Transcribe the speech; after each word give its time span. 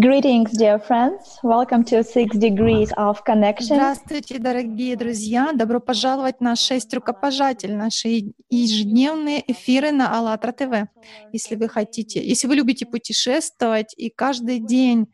Greetings, 0.00 0.50
dear 0.52 0.78
friends. 0.78 1.38
Welcome 1.42 1.84
to 1.84 2.02
Six 2.02 2.38
Degrees 2.38 2.90
of 2.96 3.22
Connection. 3.26 3.76
Здравствуйте, 3.76 4.38
дорогие 4.38 4.96
друзья! 4.96 5.52
Добро 5.52 5.80
пожаловать 5.80 6.40
на 6.40 6.56
шесть 6.56 6.94
рукопожатель, 6.94 7.76
наши 7.76 8.32
ежедневные 8.48 9.44
эфиры 9.52 9.92
на 9.92 10.16
АЛЛАТРА 10.16 10.52
ТВ. 10.52 10.88
Если 11.32 11.56
вы 11.56 11.68
хотите, 11.68 12.26
если 12.26 12.46
вы 12.48 12.54
любите 12.54 12.86
путешествовать 12.86 13.92
и 13.98 14.08
каждый 14.08 14.60
день 14.60 15.12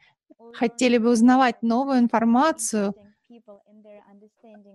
хотели 0.53 0.99
бы 0.99 1.11
узнавать 1.11 1.61
новую 1.61 1.99
информацию, 1.99 2.95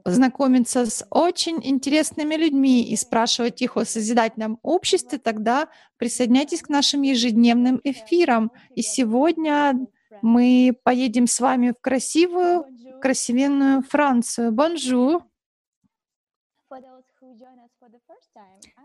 знакомиться 0.06 0.86
с 0.86 1.06
очень 1.12 1.60
интересными 1.64 2.36
людьми 2.36 2.84
и 2.84 2.98
спрашивать 2.98 3.62
их 3.62 3.78
о 3.78 3.86
созидательном 3.86 4.60
обществе, 4.64 5.18
тогда 5.18 5.70
присоединяйтесь 5.98 6.62
к 6.62 6.68
нашим 6.68 7.04
ежедневным 7.04 7.80
эфирам. 7.86 8.52
И 8.76 8.82
сегодня 8.82 9.74
мы 10.22 10.78
поедем 10.84 11.28
с 11.28 11.40
вами 11.40 11.72
в 11.72 11.82
красивую, 11.82 12.66
красивенную 13.02 13.82
Францию. 13.84 14.52
Bonjour! 14.52 15.24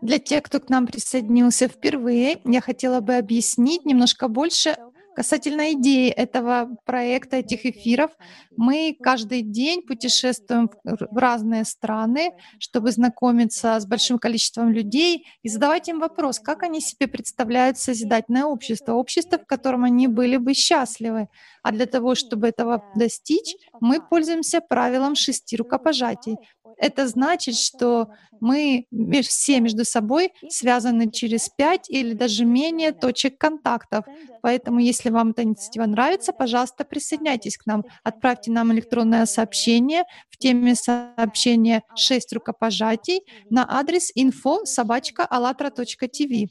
Для 0.01 0.19
тех, 0.19 0.43
кто 0.43 0.59
к 0.59 0.69
нам 0.69 0.87
присоединился 0.87 1.67
впервые, 1.67 2.39
я 2.45 2.61
хотела 2.61 2.99
бы 2.99 3.15
объяснить 3.15 3.85
немножко 3.85 4.27
больше 4.27 4.77
Касательно 5.19 5.73
идеи 5.73 6.09
этого 6.09 6.77
проекта, 6.85 7.35
этих 7.35 7.65
эфиров, 7.65 8.11
мы 8.55 8.95
каждый 9.03 9.41
день 9.41 9.81
путешествуем 9.81 10.69
в 10.85 11.17
разные 11.17 11.65
страны, 11.65 12.31
чтобы 12.57 12.91
знакомиться 12.91 13.77
с 13.77 13.85
большим 13.85 14.17
количеством 14.17 14.69
людей 14.69 15.25
и 15.43 15.49
задавать 15.49 15.89
им 15.89 15.99
вопрос, 15.99 16.39
как 16.39 16.63
они 16.63 16.79
себе 16.79 17.09
представляют 17.09 17.77
созидательное 17.77 18.45
общество, 18.45 18.93
общество, 18.93 19.37
в 19.37 19.45
котором 19.45 19.83
они 19.83 20.07
были 20.07 20.37
бы 20.37 20.53
счастливы. 20.53 21.27
А 21.63 21.73
для 21.73 21.85
того, 21.85 22.15
чтобы 22.15 22.47
этого 22.47 22.85
достичь, 22.95 23.57
мы 23.81 23.99
пользуемся 24.01 24.61
правилом 24.61 25.15
шести 25.15 25.57
рукопожатий. 25.57 26.37
Это 26.81 27.07
значит, 27.07 27.55
что 27.55 28.07
мы 28.39 28.85
все 29.21 29.59
между 29.59 29.83
собой 29.83 30.31
связаны 30.47 31.11
через 31.11 31.49
пять 31.49 31.89
или 31.89 32.13
даже 32.13 32.45
менее 32.45 32.93
точек 32.93 33.37
контактов. 33.37 34.05
Поэтому, 34.41 34.79
если 34.79 35.09
вам 35.09 35.31
эта 35.31 35.43
инициатива 35.43 35.85
нравится, 35.85 36.31
пожалуйста, 36.31 36.85
присоединяйтесь 36.85 37.57
к 37.57 37.65
нам. 37.65 37.83
Отправьте 38.03 38.51
нам 38.51 38.71
электронное 38.71 39.25
сообщение 39.25 40.05
в 40.29 40.37
теме 40.37 40.73
сообщения 40.73 41.83
«6 41.97 42.19
рукопожатий» 42.31 43.23
на 43.49 43.67
адрес 43.69 44.11
info 44.17 44.63
собачка 44.63 45.27
allatra.tv. 45.29 46.47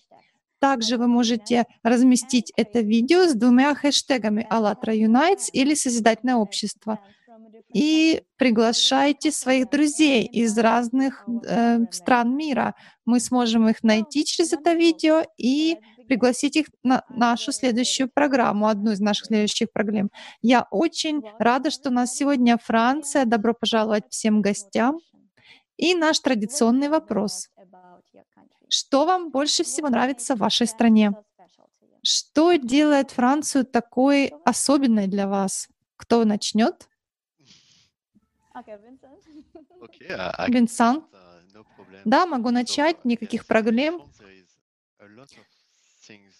Также 0.59 0.99
вы 0.99 1.07
можете 1.07 1.65
разместить 1.83 2.53
это 2.57 2.81
видео 2.81 3.29
с 3.29 3.35
двумя 3.35 3.75
хэштегами 3.75 4.47
«АЛЛАТРА 4.51 4.95
Unites» 4.95 5.49
или 5.53 5.75
«Созидательное 5.75 6.37
общество» 6.37 6.99
и 7.73 8.23
приглашайте 8.37 9.31
своих 9.31 9.69
друзей 9.71 10.25
из 10.25 10.57
разных 10.57 11.25
э, 11.47 11.81
стран 11.91 12.37
мира. 12.37 12.75
Мы 13.05 13.21
сможем 13.21 13.69
их 13.69 13.83
найти 13.83 14.25
через 14.25 14.53
это 14.53 14.73
видео 14.73 15.25
и 15.37 15.77
пригласить 16.09 16.57
их 16.57 16.67
на 16.83 17.05
нашу 17.11 17.53
следующую 17.53 18.09
программу, 18.09 18.67
одну 18.67 18.93
из 18.93 19.01
наших 19.01 19.27
следующих 19.27 19.71
программ. 19.73 20.11
Я 20.41 20.67
очень 20.71 21.23
рада, 21.39 21.71
что 21.71 21.91
у 21.91 21.93
нас 21.93 22.15
сегодня 22.15 22.59
Франция. 22.59 23.27
Добро 23.27 23.53
пожаловать 23.53 24.05
всем 24.09 24.41
гостям. 24.41 24.99
И 25.77 25.95
наш 25.95 26.19
традиционный 26.21 26.89
вопрос. 26.89 27.49
Что 28.69 29.05
вам 29.05 29.31
больше 29.31 29.65
всего 29.65 29.89
нравится 29.89 30.35
в 30.35 30.39
вашей 30.39 30.67
стране? 30.67 31.13
Что 32.03 32.55
делает 32.55 33.11
Францию 33.11 33.65
такой 33.65 34.33
особенной 34.45 35.07
для 35.07 35.29
вас? 35.29 35.69
Кто 35.97 36.25
начнет? 36.25 36.89
Винсан? 40.49 41.05
Да, 42.05 42.27
могу 42.27 42.51
начать, 42.51 43.05
никаких 43.05 43.47
проблем. 43.47 44.03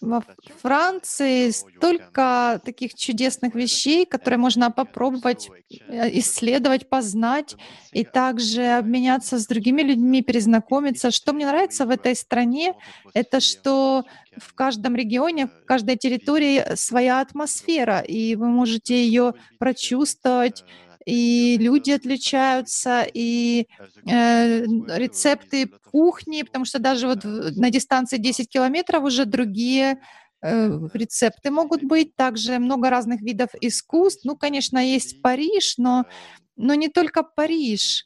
Во 0.01 0.23
Франции 0.61 1.49
столько 1.51 2.61
таких 2.63 2.95
чудесных 2.95 3.53
вещей, 3.53 4.05
которые 4.05 4.39
можно 4.39 4.71
попробовать, 4.71 5.49
э, 5.69 6.17
исследовать, 6.19 6.89
познать 6.89 7.55
и 7.91 8.05
также 8.05 8.63
обменяться 8.77 9.37
с 9.37 9.45
другими 9.45 9.81
людьми, 9.81 10.21
перезнакомиться. 10.21 11.11
Что 11.11 11.33
мне 11.33 11.45
нравится 11.45 11.85
в 11.85 11.89
этой 11.89 12.15
стране, 12.15 12.75
это 13.13 13.41
что 13.41 14.05
в 14.37 14.53
каждом 14.53 14.95
регионе, 14.95 15.47
в 15.47 15.65
каждой 15.65 15.97
территории 15.97 16.75
своя 16.75 17.19
атмосфера, 17.19 17.99
и 17.99 18.35
вы 18.35 18.47
можете 18.47 19.05
ее 19.05 19.33
прочувствовать, 19.59 20.63
и 21.09 21.57
люди 21.57 21.91
отличаются, 21.91 23.05
и 23.11 23.67
э, 24.05 24.63
рецепты 24.95 25.67
кухни, 25.91 26.43
потому 26.43 26.65
что 26.65 26.79
даже 26.79 27.07
вот 27.07 27.23
на 27.23 27.69
дистанции 27.71 28.17
10 28.17 28.49
километров 28.49 29.03
уже 29.03 29.25
другие 29.25 29.99
э, 30.41 30.79
рецепты 30.93 31.49
могут 31.49 31.83
быть, 31.83 32.15
также 32.15 32.59
много 32.59 32.89
разных 32.89 33.21
видов 33.21 33.49
искусств. 33.59 34.23
Ну, 34.23 34.37
конечно, 34.37 34.77
есть 34.77 35.21
Париж, 35.23 35.75
но, 35.77 36.05
но 36.55 36.75
не 36.75 36.89
только 36.89 37.23
Париж. 37.23 38.05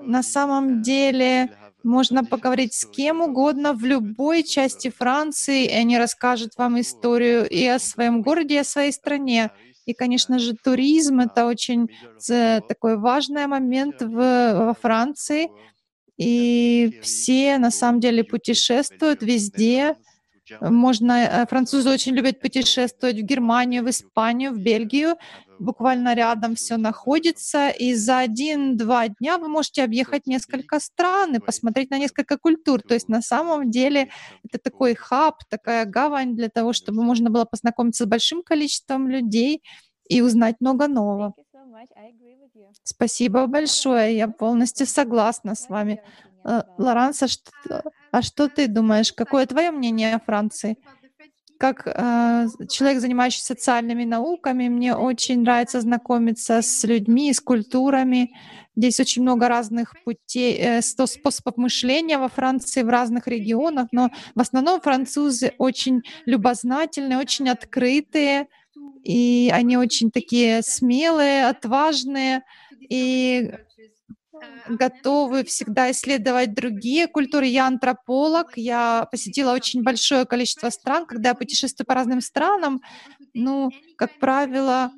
На 0.00 0.22
самом 0.22 0.82
деле 0.82 1.50
можно 1.82 2.24
поговорить 2.24 2.74
с 2.74 2.84
кем 2.84 3.20
угодно 3.20 3.72
в 3.72 3.84
любой 3.84 4.44
части 4.44 4.90
Франции, 4.90 5.64
и 5.64 5.72
они 5.72 5.98
расскажут 5.98 6.52
вам 6.56 6.80
историю 6.80 7.48
и 7.48 7.64
о 7.66 7.78
своем 7.78 8.22
городе, 8.22 8.56
и 8.56 8.58
о 8.58 8.64
своей 8.64 8.92
стране. 8.92 9.50
И, 9.86 9.94
конечно 9.94 10.38
же, 10.38 10.54
туризм— 10.54 11.20
это 11.20 11.46
очень 11.46 11.90
такой 12.26 12.96
важный 12.98 13.46
момент 13.46 14.00
в, 14.02 14.14
во 14.14 14.74
Франции. 14.80 15.48
И 16.18 16.92
все, 17.00 17.58
на 17.58 17.70
самом 17.70 18.00
деле, 18.00 18.24
путешествуют 18.24 19.22
везде. 19.22 19.96
Можно, 20.60 21.12
э, 21.12 21.46
французы 21.46 21.90
очень 21.90 22.14
любят 22.14 22.40
путешествовать 22.40 23.16
в 23.16 23.22
Германию, 23.22 23.84
в 23.84 23.90
Испанию, 23.90 24.52
в 24.52 24.58
Бельгию. 24.58 25.16
Буквально 25.58 26.14
рядом 26.14 26.54
все 26.54 26.76
находится. 26.76 27.68
И 27.70 27.94
за 27.94 28.18
один-два 28.18 29.08
дня 29.08 29.38
вы 29.38 29.48
можете 29.48 29.84
объехать 29.84 30.26
несколько 30.26 30.80
стран 30.80 31.36
и 31.36 31.38
посмотреть 31.38 31.90
на 31.90 31.98
несколько 31.98 32.36
культур. 32.36 32.82
То 32.82 32.94
есть 32.94 33.08
на 33.08 33.22
самом 33.22 33.70
деле 33.70 34.08
это 34.44 34.58
такой 34.58 34.94
хаб, 34.94 35.44
такая 35.48 35.84
гавань 35.84 36.34
для 36.34 36.48
того, 36.48 36.72
чтобы 36.72 37.02
можно 37.02 37.30
было 37.30 37.44
познакомиться 37.44 38.04
с 38.04 38.08
большим 38.08 38.42
количеством 38.42 39.08
людей 39.08 39.62
и 40.08 40.20
узнать 40.20 40.56
много 40.60 40.88
нового. 40.88 41.34
Спасибо 42.82 43.46
большое, 43.46 44.16
я 44.16 44.28
полностью 44.28 44.86
согласна 44.86 45.54
с 45.54 45.68
вами. 45.68 46.02
Э, 46.44 46.62
Лоранса, 46.78 47.28
что, 47.28 47.82
а 48.10 48.22
что 48.22 48.48
ты 48.48 48.68
думаешь? 48.68 49.12
Какое 49.12 49.46
твое 49.46 49.70
мнение 49.70 50.14
о 50.14 50.20
Франции? 50.20 50.76
Как 51.58 51.86
э, 51.86 52.46
человек, 52.68 53.00
занимающийся 53.00 53.46
социальными 53.46 54.04
науками, 54.04 54.68
мне 54.68 54.96
очень 54.96 55.42
нравится 55.42 55.80
знакомиться 55.80 56.60
с 56.60 56.84
людьми, 56.84 57.32
с 57.32 57.40
культурами. 57.40 58.32
Здесь 58.74 58.98
очень 58.98 59.22
много 59.22 59.48
разных 59.48 59.94
путей, 60.04 60.56
э, 60.58 60.82
способов 60.82 61.56
мышления 61.56 62.18
во 62.18 62.28
Франции, 62.28 62.82
в 62.82 62.88
разных 62.88 63.28
регионах, 63.28 63.88
но 63.92 64.10
в 64.34 64.40
основном 64.40 64.80
французы 64.80 65.52
очень 65.58 66.02
любознательные, 66.26 67.18
очень 67.18 67.48
открытые, 67.48 68.48
и 69.04 69.50
они 69.52 69.76
очень 69.76 70.10
такие 70.10 70.62
смелые, 70.62 71.46
отважные 71.46 72.42
и 72.88 73.52
готовы 74.68 75.44
всегда 75.44 75.90
исследовать 75.90 76.54
другие 76.54 77.06
культуры. 77.06 77.46
Я 77.46 77.66
антрополог, 77.66 78.56
я 78.56 79.06
посетила 79.10 79.52
очень 79.52 79.82
большое 79.82 80.24
количество 80.24 80.70
стран. 80.70 81.06
Когда 81.06 81.30
я 81.30 81.34
путешествую 81.34 81.86
по 81.86 81.94
разным 81.94 82.20
странам, 82.20 82.82
ну, 83.34 83.70
как 83.96 84.18
правило, 84.18 84.92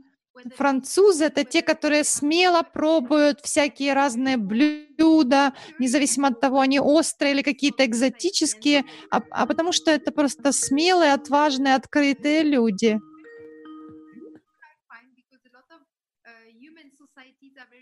французы— 0.56 1.24
это 1.26 1.44
те, 1.44 1.62
которые 1.62 2.04
смело 2.04 2.62
пробуют 2.62 3.40
всякие 3.40 3.94
разные 3.94 4.36
блюда, 4.36 5.54
независимо 5.78 6.28
от 6.28 6.40
того, 6.40 6.60
они 6.60 6.80
острые 6.80 7.34
или 7.34 7.42
какие-то 7.42 7.84
экзотические, 7.84 8.84
а, 9.10 9.22
а 9.30 9.46
потому 9.46 9.72
что 9.72 9.90
это 9.90 10.12
просто 10.12 10.52
смелые, 10.52 11.12
отважные, 11.12 11.74
открытые 11.74 12.42
люди. 12.42 13.00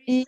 И 0.07 0.27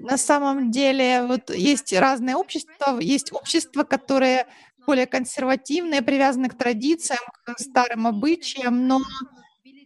на 0.00 0.16
самом 0.16 0.70
деле 0.70 1.24
вот 1.26 1.50
есть 1.50 1.92
разные 1.92 2.36
общества, 2.36 2.98
есть 3.00 3.32
общества, 3.32 3.84
которые 3.84 4.46
более 4.86 5.06
консервативные, 5.06 6.02
привязаны 6.02 6.48
к 6.48 6.56
традициям, 6.56 7.20
к 7.44 7.58
старым 7.58 8.06
обычаям, 8.06 8.86
но 8.88 9.00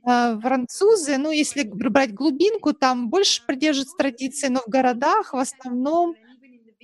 э, 0.06 0.38
французы, 0.40 1.18
ну, 1.18 1.30
если 1.30 1.64
брать 1.64 2.14
глубинку, 2.14 2.72
там 2.72 3.10
больше 3.10 3.44
придерживаются 3.46 3.96
традиции, 3.96 4.48
но 4.48 4.60
в 4.60 4.68
городах 4.70 5.32
в 5.32 5.36
основном 5.36 6.14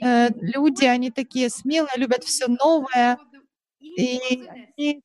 э, 0.03 0.29
люди, 0.41 0.85
они 0.85 1.11
такие 1.11 1.51
смелые, 1.51 1.97
любят 1.97 2.25
все 2.25 2.47
новое, 2.49 3.19
и 3.81 4.19
они 4.77 5.03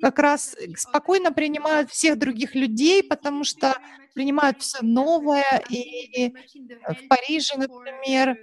как 0.00 0.18
раз 0.18 0.56
спокойно 0.76 1.32
принимают 1.32 1.90
всех 1.90 2.18
других 2.18 2.54
людей, 2.54 3.02
потому 3.02 3.44
что 3.44 3.76
принимают 4.14 4.60
все 4.62 4.78
новое. 4.82 5.62
И 5.68 6.30
в 6.30 7.08
Париже, 7.08 7.56
например, 7.56 8.36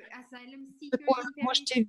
можете... 1.38 1.88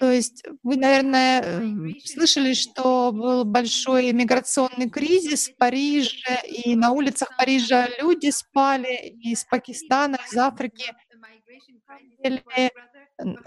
То 0.00 0.10
есть 0.10 0.44
вы, 0.62 0.76
наверное, 0.76 1.42
э, 1.42 2.00
слышали, 2.04 2.54
что 2.54 3.12
был 3.12 3.44
большой 3.44 4.12
миграционный 4.12 4.88
кризис 4.90 5.48
в 5.48 5.56
Париже, 5.56 6.40
и 6.46 6.76
на 6.76 6.92
улицах 6.92 7.36
Парижа 7.36 7.88
люди 8.00 8.30
спали 8.30 9.16
из 9.20 9.44
Пакистана, 9.44 10.18
из 10.30 10.36
Африки. 10.36 10.92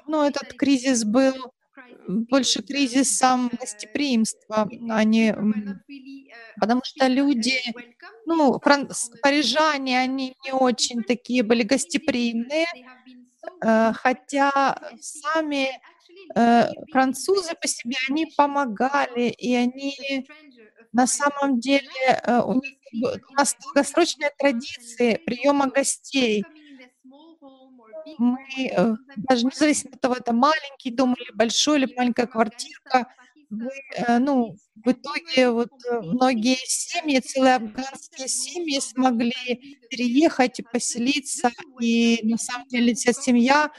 Ну, 0.07 0.23
этот 0.23 0.53
кризис 0.53 1.03
был 1.05 1.53
больше 2.07 2.61
кризисом 2.61 3.49
гостеприимства, 3.49 4.69
а 4.89 5.03
не 5.03 5.35
потому 6.59 6.81
что 6.83 7.07
люди, 7.07 7.59
ну, 8.25 8.59
фран... 8.59 8.89
парижане, 9.21 9.99
они 9.99 10.35
не 10.45 10.51
очень 10.51 11.03
такие 11.03 11.43
были 11.43 11.63
гостеприимные, 11.63 12.65
э, 13.63 13.93
хотя 13.93 14.91
сами 14.99 15.69
э, 16.35 16.63
французы 16.91 17.53
по 17.61 17.67
себе, 17.67 17.95
они 18.09 18.27
помогали, 18.35 19.29
и 19.29 19.55
они 19.55 20.27
на 20.93 21.07
самом 21.07 21.59
деле, 21.59 21.89
э, 22.23 22.41
у 22.41 22.53
них 22.55 22.73
у 22.93 23.33
нас 23.33 23.55
долгосрочная 23.63 24.31
традиция 24.37 25.17
приема 25.25 25.67
гостей 25.67 26.43
мы, 28.17 28.39
э, 28.71 28.95
даже 29.17 29.45
независимо 29.45 29.91
от 29.93 30.01
того, 30.01 30.15
это 30.15 30.33
маленький 30.33 30.91
дом 30.91 31.13
или 31.15 31.31
большой, 31.35 31.79
или 31.81 31.93
маленькая 31.95 32.27
квартирка, 32.27 33.07
вы, 33.49 33.69
э, 33.97 34.19
ну, 34.19 34.55
в 34.83 34.91
итоге 34.91 35.51
вот 35.51 35.71
э, 35.91 35.99
многие 36.01 36.57
семьи, 36.65 37.19
целые 37.19 37.55
афганские 37.55 38.27
семьи 38.27 38.79
смогли 38.79 39.33
переехать 39.89 40.59
и 40.59 40.63
поселиться, 40.63 41.51
и 41.81 42.19
на 42.23 42.37
самом 42.37 42.67
деле 42.67 42.93
вся 42.95 43.13
семья, 43.13 43.69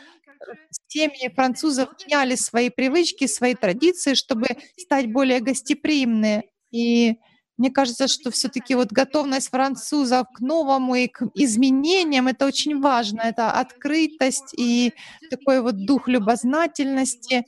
семьи 0.89 1.29
французов 1.35 1.89
меняли 2.07 2.35
свои 2.35 2.71
привычки, 2.71 3.27
свои 3.27 3.55
традиции, 3.55 4.15
чтобы 4.15 4.49
стать 4.77 5.11
более 5.13 5.41
гостеприимные. 5.41 6.45
И 6.71 7.17
мне 7.59 7.71
кажется, 7.71 8.09
что 8.09 8.31
все-таки 8.31 8.75
вот 8.75 8.93
готовность 8.93 9.51
французов 9.51 10.27
к 10.35 10.41
новому 10.41 10.95
и 10.95 11.07
к 11.07 11.29
изменениям 11.35 12.29
это 12.29 12.47
очень 12.47 12.81
важно. 12.81 13.21
Это 13.23 13.53
открытость 13.53 14.55
и 14.57 14.95
такой 15.31 15.61
вот 15.61 15.85
дух 15.85 16.09
любознательности 16.09 17.45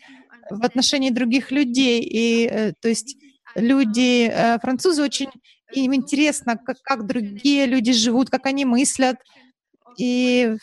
в 0.50 0.64
отношении 0.64 1.10
других 1.10 1.50
людей. 1.50 2.02
И 2.02 2.46
э, 2.46 2.72
то 2.80 2.88
есть 2.88 3.16
люди, 3.54 4.28
э, 4.28 4.58
французы 4.58 5.02
очень 5.02 5.30
им 5.72 5.94
интересно, 5.94 6.56
как, 6.56 6.76
как 6.82 7.06
другие 7.06 7.66
люди 7.66 7.92
живут, 7.92 8.30
как 8.30 8.46
они 8.46 8.64
мыслят. 8.64 9.16
И 9.98 10.56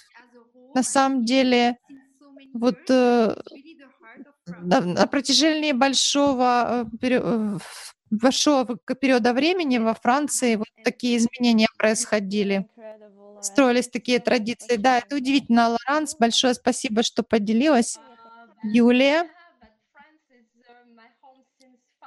на 0.76 0.84
самом 0.84 1.26
деле 1.26 1.78
вот 2.54 2.80
э, 2.90 3.36
на 4.46 5.08
протяжении 5.08 5.72
большого 5.72 6.88
большого 8.12 8.78
периода 9.00 9.34
времени 9.34 9.78
во 9.78 9.94
Франции 9.94 10.56
вот 10.56 10.68
такие 10.84 11.18
изменения 11.18 11.68
происходили. 11.78 12.68
Строились 13.42 13.88
такие 13.88 14.20
традиции. 14.20 14.76
Да, 14.76 15.00
это 15.00 15.16
удивительно, 15.16 15.70
Лоранс. 15.70 16.16
Большое 16.20 16.54
спасибо, 16.54 17.02
что 17.04 17.24
поделилась. 17.24 17.98
Юлия. 18.64 19.28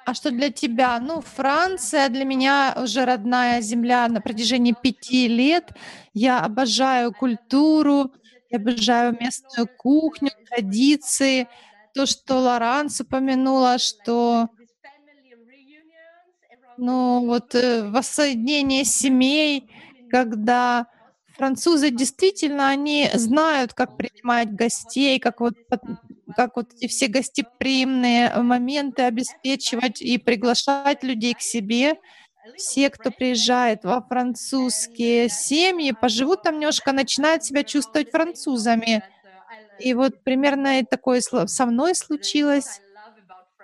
А 0.06 0.12
что 0.12 0.31
для 0.31 0.51
тебя? 0.51 1.01
Ну, 1.01 1.23
Франция 1.23 2.11
для 2.11 2.25
меня 2.25 2.77
уже 2.81 3.06
родная 3.06 3.62
земля 3.62 4.06
на 4.09 4.21
протяжении 4.21 4.75
пяти 4.81 5.29
лет. 5.29 5.71
Я 6.12 6.41
обожаю 6.41 7.12
культуру, 7.12 8.12
я 8.51 8.59
обожаю 8.59 9.17
местную 9.19 9.67
кухню, 9.79 10.31
традиции. 10.51 11.49
То, 11.95 12.05
что 12.06 12.39
Лоранс 12.39 13.01
упомянула, 13.01 13.79
что 13.79 14.51
ну, 16.76 17.26
вот 17.26 17.55
э, 17.55 17.88
воссоединение 17.91 18.85
семей, 18.85 19.69
когда 20.09 20.87
французы 21.37 21.91
действительно, 21.91 22.69
они 22.69 23.09
знают, 23.15 23.75
как 23.75 23.97
принимать 23.97 24.50
гостей, 24.53 25.19
как 25.19 25.41
вот, 25.41 25.55
как 26.37 26.56
вот 26.56 26.73
эти 26.75 26.88
все 26.88 27.09
гостеприимные 27.09 28.31
моменты 28.43 29.03
обеспечивать 29.03 30.00
и 30.03 30.19
приглашать 30.19 31.03
людей 31.03 31.35
к 31.35 31.41
себе. 31.41 31.97
Все, 32.56 32.91
кто 32.91 33.11
приезжает 33.11 33.85
во 33.85 34.03
французские 34.03 35.29
семьи, 35.29 35.93
поживут 35.93 36.43
там 36.43 36.56
немножко, 36.61 36.93
начинают 36.93 37.44
себя 37.44 37.65
чувствовать 37.65 38.11
французами. 38.11 39.03
И 39.79 39.94
вот 39.94 40.23
примерно 40.25 40.85
такое 40.85 41.20
со 41.20 41.67
мной 41.67 41.94
случилось. 41.94 42.81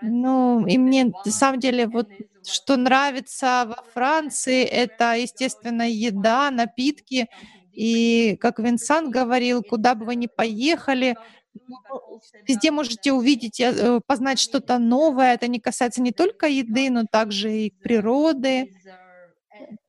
Ну, 0.01 0.67
и 0.67 0.79
мне 0.79 1.15
на 1.25 1.33
самом 1.33 1.61
деле 1.61 1.87
вот 1.87 2.09
что 2.47 2.77
нравится 2.77 3.67
во 3.67 3.85
Франции, 3.93 4.65
это, 4.65 5.15
естественно, 5.15 5.89
еда, 5.89 6.51
напитки. 6.51 7.29
И, 7.73 8.37
как 8.41 8.59
Винсан 8.59 9.11
говорил, 9.11 9.63
куда 9.63 9.95
бы 9.95 10.07
вы 10.07 10.17
ни 10.17 10.27
поехали, 10.27 11.17
ну, 11.55 12.21
везде 12.47 12.71
можете 12.71 13.13
увидеть, 13.13 13.61
э, 13.61 14.01
познать 14.07 14.39
что-то 14.39 14.79
новое. 14.79 15.35
Это 15.35 15.49
не 15.49 15.61
касается 15.61 16.03
не 16.03 16.13
только 16.13 16.47
еды, 16.47 16.91
но 16.91 17.05
также 17.11 17.53
и 17.53 17.71
природы. 17.71 18.73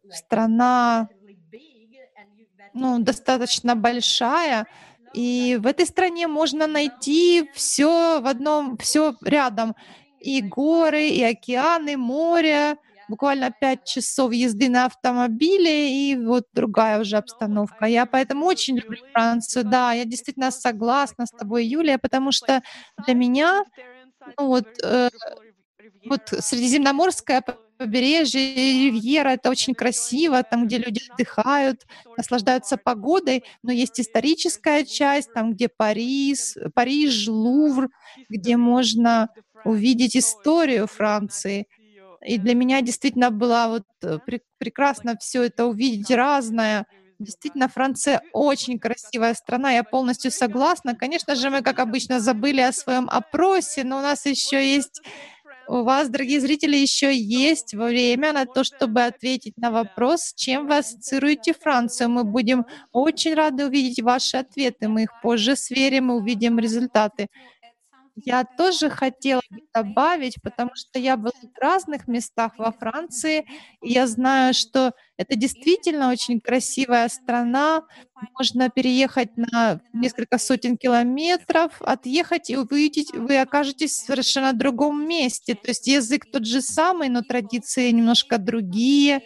Страна 0.09 1.07
ну, 2.73 2.99
достаточно 2.99 3.75
большая, 3.75 4.67
и 5.13 5.59
в 5.61 5.67
этой 5.67 5.85
стране 5.85 6.27
можно 6.27 6.67
найти 6.67 7.49
все 7.53 8.21
в 8.21 8.27
одном, 8.27 8.77
все 8.77 9.15
рядом 9.21 9.75
и 10.21 10.41
горы, 10.41 11.09
и 11.09 11.23
океаны, 11.23 11.97
море, 11.97 12.77
буквально 13.07 13.51
пять 13.51 13.83
часов 13.85 14.31
езды 14.33 14.69
на 14.69 14.85
автомобиле, 14.85 15.91
и 16.11 16.15
вот 16.17 16.45
другая 16.53 16.99
уже 17.01 17.17
обстановка. 17.17 17.85
Я 17.85 18.05
поэтому 18.05 18.45
очень 18.45 18.75
люблю 18.77 18.97
Францию. 19.13 19.65
Да, 19.65 19.93
я 19.93 20.05
действительно 20.05 20.51
согласна 20.51 21.25
с 21.27 21.31
тобой, 21.33 21.65
Юлия, 21.65 21.97
потому 21.99 22.31
что 22.31 22.61
для 22.97 23.13
меня 23.15 23.63
ну, 24.39 24.47
вот, 24.47 24.65
э, 24.83 25.09
вот 26.05 26.21
Средиземноморская 26.39 27.43
побережье, 27.77 28.41
Ривьера, 28.91 29.29
это 29.29 29.49
очень 29.49 29.73
красиво, 29.73 30.43
там, 30.43 30.67
где 30.67 30.77
люди 30.77 31.01
отдыхают, 31.09 31.85
наслаждаются 32.15 32.77
погодой, 32.77 33.43
но 33.63 33.71
есть 33.71 33.99
историческая 33.99 34.85
часть, 34.85 35.33
там, 35.33 35.53
где 35.53 35.67
Париж, 35.67 36.55
Париж, 36.75 37.27
Лувр, 37.27 37.89
где 38.29 38.57
можно 38.57 39.29
увидеть 39.65 40.15
историю 40.15 40.87
Франции. 40.87 41.67
И 42.23 42.37
для 42.37 42.53
меня 42.53 42.81
действительно 42.81 43.31
было 43.31 43.65
вот 43.67 43.83
э, 44.03 44.19
прекрасно 44.59 45.17
все 45.19 45.43
это 45.43 45.65
увидеть 45.65 46.11
разное. 46.11 46.85
Действительно, 47.17 47.67
Франция 47.67 48.21
очень 48.31 48.79
красивая 48.79 49.33
страна, 49.33 49.71
я 49.71 49.83
полностью 49.83 50.31
согласна. 50.31 50.95
Конечно 50.95 51.35
же, 51.35 51.49
мы, 51.49 51.61
как 51.61 51.79
обычно, 51.79 52.19
забыли 52.19 52.61
о 52.61 52.71
своем 52.73 53.09
опросе, 53.09 53.83
но 53.83 53.97
у 53.97 54.01
нас 54.01 54.25
еще 54.25 54.63
есть 54.63 55.01
у 55.71 55.83
вас, 55.83 56.09
дорогие 56.09 56.39
зрители, 56.41 56.75
еще 56.75 57.15
есть 57.15 57.73
время 57.73 58.33
на 58.33 58.45
то, 58.45 58.63
чтобы 58.63 59.03
ответить 59.05 59.57
на 59.57 59.71
вопрос, 59.71 60.33
чем 60.35 60.67
вы 60.67 60.77
ассоциируете 60.79 61.53
Францию. 61.53 62.09
Мы 62.09 62.23
будем 62.25 62.65
очень 62.91 63.33
рады 63.35 63.65
увидеть 63.67 64.01
ваши 64.01 64.37
ответы. 64.37 64.87
Мы 64.89 65.03
их 65.03 65.09
позже 65.21 65.55
сверим 65.55 66.11
и 66.11 66.15
увидим 66.15 66.59
результаты. 66.59 67.29
Я 68.15 68.43
тоже 68.43 68.89
хотела 68.89 69.41
добавить, 69.73 70.41
потому 70.41 70.71
что 70.75 70.99
я 70.99 71.17
была 71.17 71.31
в 71.41 71.59
разных 71.59 72.07
местах 72.07 72.53
во 72.57 72.71
Франции, 72.71 73.45
и 73.81 73.91
я 73.91 74.05
знаю, 74.07 74.53
что 74.53 74.93
это 75.17 75.35
действительно 75.35 76.11
очень 76.11 76.39
красивая 76.41 77.07
страна. 77.09 77.83
Можно 78.37 78.69
переехать 78.69 79.35
на 79.37 79.81
несколько 79.93 80.37
сотен 80.37 80.77
километров, 80.77 81.81
отъехать, 81.81 82.49
и 82.49 82.57
увидеть, 82.57 83.13
вы 83.13 83.39
окажетесь 83.39 83.93
в 83.93 84.05
совершенно 84.05 84.53
другом 84.53 85.07
месте. 85.07 85.55
То 85.55 85.69
есть 85.69 85.87
язык 85.87 86.25
тот 86.31 86.45
же 86.45 86.61
самый, 86.61 87.09
но 87.09 87.21
традиции 87.21 87.89
немножко 87.91 88.37
другие. 88.37 89.21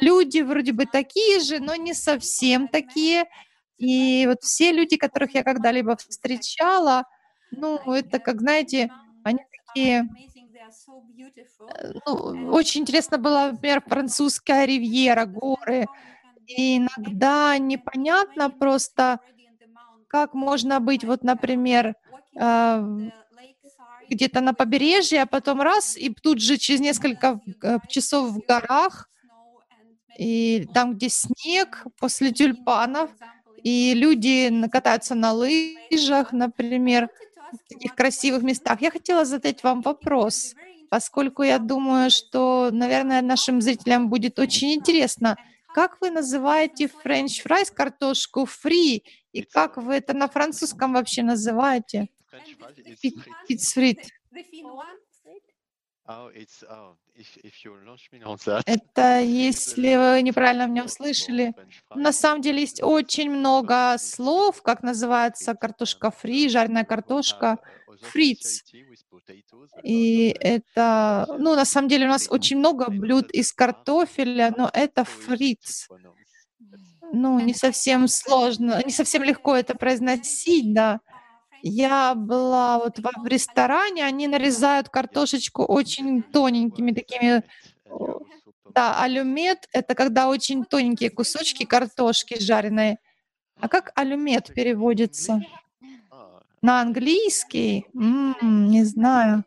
Люди 0.00 0.40
вроде 0.40 0.72
бы 0.72 0.86
такие 0.86 1.40
же, 1.40 1.60
но 1.60 1.76
не 1.76 1.94
совсем 1.94 2.68
такие. 2.68 3.26
И 3.78 4.26
вот 4.26 4.42
все 4.42 4.72
люди, 4.72 4.96
которых 4.96 5.34
я 5.34 5.42
когда-либо 5.42 5.96
встречала, 5.96 7.04
ну, 7.56 7.78
это 7.92 8.18
как, 8.18 8.40
знаете, 8.40 8.90
они 9.22 9.40
такие... 9.66 10.08
Э, 11.60 11.92
ну, 12.06 12.52
очень 12.52 12.82
интересно 12.82 13.18
было, 13.18 13.50
например, 13.52 13.82
французская 13.86 14.64
ривьера, 14.66 15.26
горы. 15.26 15.86
И 16.46 16.78
иногда 16.78 17.56
непонятно 17.58 18.50
просто, 18.50 19.20
как 20.08 20.34
можно 20.34 20.80
быть, 20.80 21.04
вот, 21.04 21.24
например, 21.24 21.94
э, 22.38 23.10
где-то 24.10 24.40
на 24.40 24.52
побережье, 24.54 25.22
а 25.22 25.26
потом 25.26 25.60
раз, 25.60 25.96
и 25.96 26.12
тут 26.12 26.40
же 26.40 26.58
через 26.58 26.80
несколько 26.80 27.40
э, 27.62 27.78
часов 27.88 28.30
в 28.30 28.40
горах, 28.46 29.08
и 30.18 30.68
там, 30.72 30.94
где 30.94 31.08
снег, 31.08 31.84
после 31.98 32.30
тюльпанов, 32.30 33.10
и 33.62 33.94
люди 33.94 34.68
катаются 34.68 35.14
на 35.14 35.32
лыжах, 35.32 36.32
например, 36.32 37.08
в 37.52 37.68
таких 37.68 37.94
красивых 37.94 38.42
местах. 38.42 38.80
Я 38.80 38.90
хотела 38.90 39.24
задать 39.24 39.62
вам 39.62 39.82
вопрос, 39.82 40.54
поскольку 40.88 41.42
я 41.42 41.58
думаю, 41.58 42.10
что, 42.10 42.70
наверное, 42.72 43.22
нашим 43.22 43.60
зрителям 43.60 44.08
будет 44.08 44.38
очень 44.38 44.74
интересно, 44.74 45.36
как 45.74 46.00
вы 46.00 46.10
называете 46.10 46.88
french 46.88 47.42
fries, 47.42 47.70
картошку 47.70 48.46
фри, 48.46 49.02
и 49.32 49.42
как 49.42 49.76
вы 49.76 49.94
это 49.94 50.14
на 50.14 50.28
французском 50.28 50.92
вообще 50.92 51.22
называете? 51.22 52.08
Petites 53.48 53.73
frites. 53.73 53.98
Oh, 56.06 56.28
oh, 56.68 56.96
Это, 58.66 59.20
если 59.22 59.96
вы 59.96 60.20
неправильно 60.20 60.66
меня 60.66 60.84
услышали, 60.84 61.54
на 61.94 62.12
самом 62.12 62.42
деле 62.42 62.60
есть 62.60 62.82
очень 62.82 63.30
много 63.30 63.96
слов, 63.98 64.60
как 64.62 64.82
называется 64.82 65.54
картошка 65.54 66.10
фри, 66.10 66.50
жареная 66.50 66.84
картошка, 66.84 67.58
фриц. 68.02 68.64
И 69.82 70.36
это, 70.40 71.26
ну, 71.38 71.54
на 71.54 71.64
самом 71.64 71.88
деле 71.88 72.04
у 72.04 72.10
нас 72.10 72.30
очень 72.30 72.58
много 72.58 72.90
блюд 72.90 73.30
из 73.30 73.54
картофеля, 73.54 74.52
но 74.54 74.70
это 74.74 75.04
фриц. 75.04 75.88
Ну, 77.12 77.40
не 77.40 77.54
совсем 77.54 78.08
сложно, 78.08 78.82
не 78.84 78.92
совсем 78.92 79.22
легко 79.22 79.56
это 79.56 79.74
произносить, 79.74 80.74
да. 80.74 81.00
Я 81.66 82.14
была 82.14 82.78
вот 82.78 82.98
в 82.98 83.26
ресторане, 83.26 84.04
они 84.04 84.28
нарезают 84.28 84.90
картошечку 84.90 85.64
очень 85.64 86.22
тоненькими 86.22 86.92
такими. 86.92 87.42
Да, 88.74 89.00
алюмет— 89.00 89.66
это 89.72 89.94
когда 89.94 90.28
очень 90.28 90.66
тоненькие 90.66 91.08
кусочки 91.08 91.64
картошки 91.64 92.38
жареной. 92.38 92.98
А 93.58 93.70
как 93.70 93.92
алюмет 93.94 94.52
переводится? 94.52 95.40
На 96.60 96.82
английский? 96.82 97.86
М-м, 97.94 98.68
не 98.68 98.84
знаю. 98.84 99.44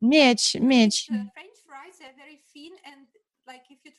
Меч, 0.00 0.56
меч. 0.56 1.08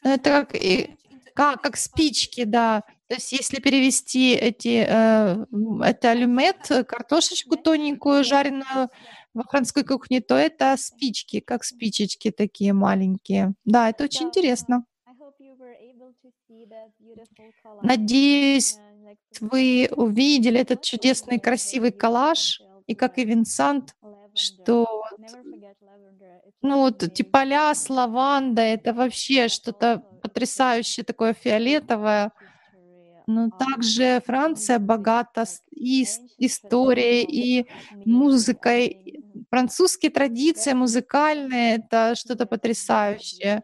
Это 0.03 0.29
как, 0.29 0.55
и, 0.55 0.97
как, 1.33 1.61
как 1.61 1.77
спички, 1.77 2.43
да. 2.43 2.83
То 3.07 3.15
есть 3.15 3.31
если 3.31 3.59
перевести 3.59 4.33
эти, 4.33 4.85
э, 4.87 5.45
это 5.83 6.11
алюмет, 6.11 6.71
э, 6.71 6.83
картошечку 6.83 7.55
тоненькую, 7.55 8.23
жареную 8.23 8.89
во 9.33 9.43
французской 9.43 9.83
кухне, 9.83 10.21
то 10.21 10.35
это 10.35 10.75
спички, 10.77 11.39
как 11.39 11.63
спичечки 11.63 12.31
такие 12.31 12.73
маленькие. 12.73 13.53
Да, 13.63 13.89
это 13.89 14.05
очень 14.05 14.27
интересно. 14.27 14.85
Надеюсь, 17.83 18.77
вы 19.39 19.89
увидели 19.95 20.59
этот 20.59 20.81
чудесный 20.81 21.39
красивый 21.39 21.91
коллаж, 21.91 22.61
и 22.87 22.95
как 22.95 23.17
и 23.17 23.25
Винсант, 23.25 23.95
что 24.33 25.03
ну 26.61 26.79
вот 26.79 27.03
эти 27.03 27.21
поля 27.21 27.73
с 27.75 27.89
лавандой, 27.89 28.71
это 28.71 28.93
вообще 28.93 29.47
что-то 29.47 29.99
потрясающее 30.23 31.03
такое 31.03 31.33
фиолетовое. 31.33 32.31
Но 33.27 33.49
также 33.49 34.21
Франция 34.25 34.79
богата 34.79 35.45
и 35.71 36.05
историей, 36.37 37.23
и 37.23 37.67
музыкой. 38.05 39.23
Французские 39.49 40.11
традиции 40.11 40.73
музыкальные— 40.73 41.75
это 41.77 42.15
что-то 42.15 42.45
потрясающее. 42.45 43.63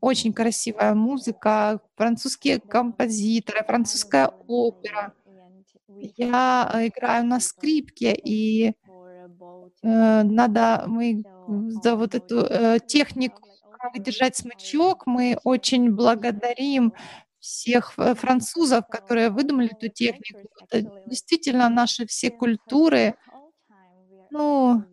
Очень 0.00 0.32
красивая 0.32 0.94
музыка, 0.94 1.80
французские 1.96 2.60
композиторы, 2.60 3.64
французская 3.64 4.28
опера. 4.46 5.14
Я 5.88 6.70
э, 6.74 6.88
играю 6.88 7.24
на 7.24 7.40
скрипке, 7.40 8.14
и 8.14 8.68
э, 8.68 8.72
надо 9.82 10.84
мы 10.86 11.22
за 11.82 11.96
вот 11.96 12.14
эту 12.14 12.40
э, 12.40 12.78
технику, 12.86 13.42
держать 13.94 14.36
смычок, 14.36 15.06
мы 15.06 15.38
очень 15.44 15.92
благодарим 15.92 16.92
всех 17.46 17.92
французов, 17.94 18.86
которые 18.88 19.30
выдумали 19.30 19.70
эту 19.72 19.88
технику. 19.88 20.48
Это 20.68 20.90
действительно 21.06 21.68
наши 21.68 22.06
все 22.06 22.30
культуры. 22.30 23.14
Ну, 24.30 24.84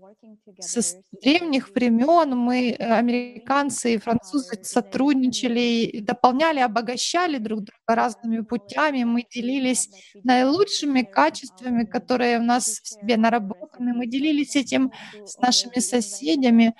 со 0.59 0.81
древних 1.21 1.69
времен 1.75 2.37
мы, 2.37 2.71
э, 2.71 2.75
американцы 2.77 3.95
и 3.95 3.97
французы, 3.97 4.63
сотрудничали, 4.63 5.99
дополняли, 6.01 6.59
обогащали 6.59 7.37
друг 7.39 7.61
друга 7.61 7.95
разными 7.95 8.41
путями. 8.41 9.03
Мы 9.03 9.25
делились 9.29 9.89
наилучшими 10.23 11.01
качествами, 11.01 11.85
которые 11.85 12.39
у 12.39 12.43
нас 12.43 12.79
в 12.79 12.87
себе 12.87 13.17
наработаны. 13.17 13.93
Мы 13.93 14.07
делились 14.07 14.55
этим 14.55 14.91
с 15.25 15.37
нашими 15.39 15.79
соседями. 15.79 16.73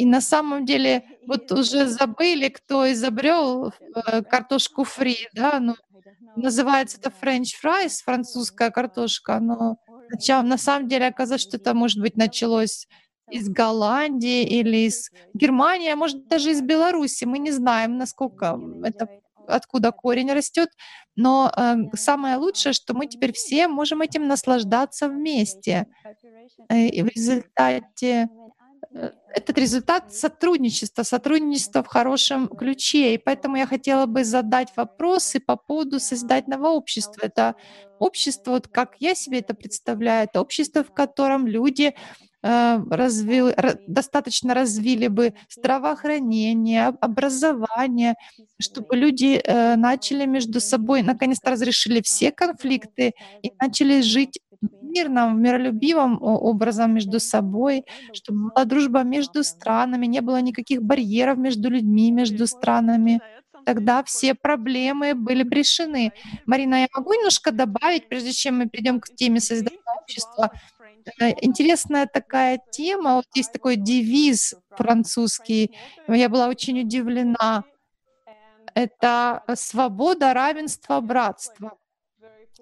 И 0.00 0.06
на 0.06 0.22
самом 0.22 0.64
деле 0.64 1.04
вот 1.26 1.52
уже 1.52 1.86
забыли, 1.86 2.48
кто 2.48 2.90
изобрел 2.90 3.66
э, 3.68 4.22
картошку 4.22 4.84
фри, 4.84 5.28
да, 5.34 5.60
ну, 5.60 5.74
называется 6.36 6.96
это 6.98 7.12
French 7.20 7.52
fries, 7.62 8.02
французская 8.02 8.70
картошка, 8.70 9.38
но 9.40 9.76
на 10.28 10.56
самом 10.56 10.88
деле 10.88 11.08
оказалось, 11.08 11.42
что 11.42 11.58
это, 11.58 11.74
может 11.74 12.00
быть, 12.00 12.16
началось 12.16 12.88
из 13.30 13.50
Голландии 13.50 14.42
или 14.42 14.86
из 14.88 15.10
Германии, 15.34 15.90
а 15.90 15.96
может 15.96 16.28
даже 16.28 16.52
из 16.52 16.62
Беларуси. 16.62 17.26
Мы 17.26 17.38
не 17.38 17.50
знаем, 17.50 17.98
насколько 17.98 18.58
это 18.82 19.06
откуда 19.46 19.92
корень 19.92 20.32
растет. 20.32 20.70
Но 21.14 21.52
э, 21.54 21.74
самое 21.94 22.36
лучшее, 22.36 22.72
что 22.72 22.94
мы 22.94 23.06
теперь 23.06 23.32
все 23.34 23.68
можем 23.68 24.00
этим 24.00 24.26
наслаждаться 24.26 25.08
вместе. 25.10 25.86
Э, 26.70 26.86
и 26.86 27.02
в 27.02 27.08
результате 27.08 28.30
этот 28.92 29.58
результат 29.58 30.12
сотрудничества, 30.12 31.02
сотрудничества 31.02 31.82
в 31.82 31.86
хорошем 31.86 32.48
ключе. 32.48 33.14
И 33.14 33.18
поэтому 33.18 33.56
я 33.56 33.66
хотела 33.66 34.06
бы 34.06 34.24
задать 34.24 34.72
вопросы 34.76 35.40
по 35.40 35.56
поводу 35.56 36.00
создательного 36.00 36.68
общества. 36.68 37.20
Это 37.22 37.54
общество, 37.98 38.52
вот 38.52 38.68
как 38.68 38.96
я 38.98 39.14
себе 39.14 39.38
это 39.38 39.54
представляю, 39.54 40.24
это 40.24 40.40
общество, 40.40 40.82
в 40.82 40.92
котором 40.92 41.46
люди 41.46 41.94
э, 42.42 42.78
развил, 42.90 43.52
достаточно 43.86 44.54
развили 44.54 45.06
бы 45.06 45.34
здравоохранение, 45.48 46.86
образование, 46.86 48.14
чтобы 48.58 48.96
люди 48.96 49.40
э, 49.42 49.76
начали 49.76 50.26
между 50.26 50.60
собой, 50.60 51.02
наконец-то 51.02 51.50
разрешили 51.50 52.00
все 52.00 52.32
конфликты 52.32 53.12
и 53.42 53.52
начали 53.60 54.00
жить 54.00 54.40
мирном, 54.62 55.42
миролюбивом 55.42 56.18
образом 56.22 56.94
между 56.94 57.20
собой, 57.20 57.84
чтобы 58.12 58.50
была 58.50 58.64
дружба 58.64 59.02
между 59.02 59.44
странами, 59.44 60.06
не 60.06 60.20
было 60.20 60.40
никаких 60.40 60.82
барьеров 60.82 61.38
между 61.38 61.70
людьми, 61.70 62.10
между 62.10 62.46
странами. 62.46 63.20
Тогда 63.64 64.02
все 64.02 64.34
проблемы 64.34 65.14
были 65.14 65.42
бы 65.42 65.54
решены. 65.54 66.12
Марина, 66.46 66.82
я 66.82 66.88
могу 66.94 67.12
немножко 67.12 67.52
добавить, 67.52 68.08
прежде 68.08 68.32
чем 68.32 68.58
мы 68.58 68.68
перейдем 68.68 69.00
к 69.00 69.14
теме 69.14 69.40
создания 69.40 69.78
общества? 70.00 70.50
Э, 71.20 71.30
интересная 71.40 72.06
такая 72.06 72.60
тема. 72.70 73.16
Вот 73.16 73.26
есть 73.34 73.52
такой 73.52 73.76
девиз 73.76 74.54
французский. 74.70 75.76
Я 76.08 76.28
была 76.28 76.48
очень 76.48 76.80
удивлена. 76.80 77.64
Это 78.74 79.42
свобода, 79.54 80.32
равенство, 80.32 81.00
братство. 81.00 81.76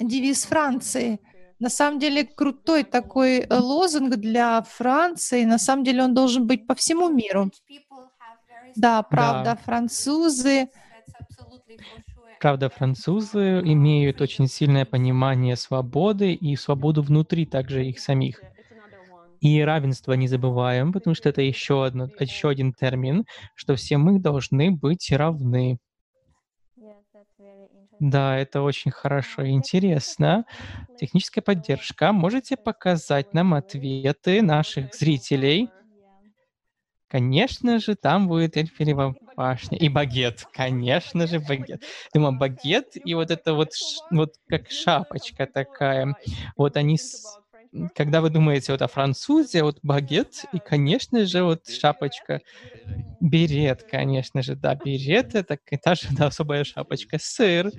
Девиз 0.01 0.45
Франции. 0.45 1.21
На 1.61 1.71
самом 1.71 1.99
деле 1.99 2.25
крутой 2.25 2.85
такой 2.85 3.41
э, 3.41 3.59
лозунг 3.59 4.17
для 4.17 4.63
Франции. 4.63 5.45
На 5.45 5.59
самом 5.59 5.85
деле 5.85 6.05
он 6.05 6.15
должен 6.15 6.47
быть 6.47 6.67
по 6.67 6.75
всему 6.75 7.09
миру. 7.09 7.51
Да, 8.77 9.03
правда, 9.03 9.55
да. 9.55 9.57
французы. 9.57 10.69
Правда, 12.41 12.71
французы 12.71 13.61
имеют 13.65 14.21
очень 14.21 14.47
сильное 14.47 14.85
понимание 14.85 15.57
свободы 15.57 16.33
и 16.33 16.55
свободу 16.55 17.03
внутри 17.03 17.47
также 17.47 17.85
их 17.85 17.99
самих. 17.99 18.41
И 19.41 19.61
равенство 19.61 20.13
не 20.13 20.29
забываем, 20.29 20.93
потому 20.93 21.15
что 21.15 21.29
это 21.29 21.43
еще, 21.43 21.85
одно, 21.85 22.09
еще 22.19 22.49
один 22.49 22.73
термин, 22.73 23.25
что 23.55 23.75
все 23.75 23.97
мы 23.99 24.21
должны 24.21 24.71
быть 24.71 25.11
равны. 25.11 25.79
Да, 28.01 28.37
это 28.37 28.63
очень 28.63 28.91
хорошо 28.91 29.43
и 29.43 29.51
интересно. 29.51 30.45
Техническая 31.01 31.43
поддержка. 31.43 32.13
Можете 32.13 32.57
показать 32.57 33.35
нам 33.35 33.55
ответы 33.55 34.41
наших 34.43 34.95
зрителей? 34.95 35.69
Конечно 37.09 37.79
же, 37.79 37.95
там 37.97 38.29
будет 38.29 38.57
Эльфирева 38.57 39.17
башня. 39.35 39.79
И 39.79 39.89
багет. 39.89 40.47
Конечно 40.53 41.27
же, 41.27 41.41
багет. 41.41 41.83
Думаю, 42.13 42.39
багет 42.39 42.89
и 42.95 43.15
вот 43.15 43.31
это 43.31 43.55
вот, 43.55 43.71
вот 44.11 44.35
как 44.47 44.71
шапочка 44.71 45.47
такая. 45.47 46.15
Вот 46.57 46.77
они... 46.77 46.99
когда 47.95 48.21
вы 48.21 48.31
думаете 48.31 48.73
вот 48.73 48.83
о 48.83 48.89
французе, 48.89 49.63
вот 49.63 49.79
багет 49.83 50.45
и, 50.53 50.59
конечно 50.59 51.25
же, 51.27 51.43
вот 51.43 51.69
шапочка. 51.69 52.41
Берет, 53.21 53.83
конечно 53.83 54.43
же, 54.43 54.55
да, 54.55 54.75
берет— 54.75 55.35
это 55.35 55.59
та 55.83 55.95
же 55.95 56.09
да, 56.13 56.27
особая 56.27 56.65
шапочка. 56.65 57.19
Сыр. 57.21 57.71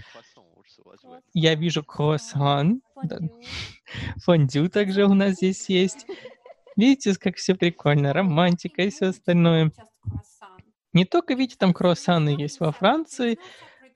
Я 1.34 1.56
вижу 1.56 1.84
круассан. 1.84 2.82
Да. 3.04 3.20
Фондю 4.24 4.70
также 4.70 5.06
у 5.06 5.14
нас 5.14 5.36
здесь 5.36 5.70
есть. 5.70 6.06
Видите, 6.76 7.16
как 7.16 7.38
все 7.38 7.56
прикольно, 7.56 8.14
романтика 8.14 8.84
и 8.84 8.90
все 8.90 9.08
остальное. 9.08 9.72
Не 10.94 11.06
только, 11.06 11.34
видите, 11.34 11.58
там 11.58 11.74
круассаны 11.74 12.30
есть 12.30 12.60
во 12.60 12.72
Франции, 12.72 13.38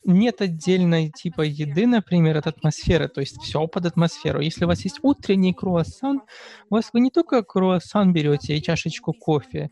нет 0.05 0.41
отдельной 0.41 1.09
типа 1.09 1.41
еды, 1.41 1.87
например, 1.87 2.37
от 2.37 2.47
атмосферы, 2.47 3.07
то 3.07 3.21
есть 3.21 3.41
все 3.41 3.67
под 3.67 3.85
атмосферу. 3.85 4.41
Если 4.41 4.65
у 4.65 4.67
вас 4.67 4.83
есть 4.83 4.99
утренний 5.01 5.53
круассан, 5.53 6.21
у 6.69 6.75
вас 6.75 6.89
вы 6.93 6.99
не 6.99 7.09
только 7.09 7.43
круассан 7.43 8.13
берете 8.13 8.55
и 8.57 8.61
чашечку 8.61 9.13
кофе, 9.13 9.69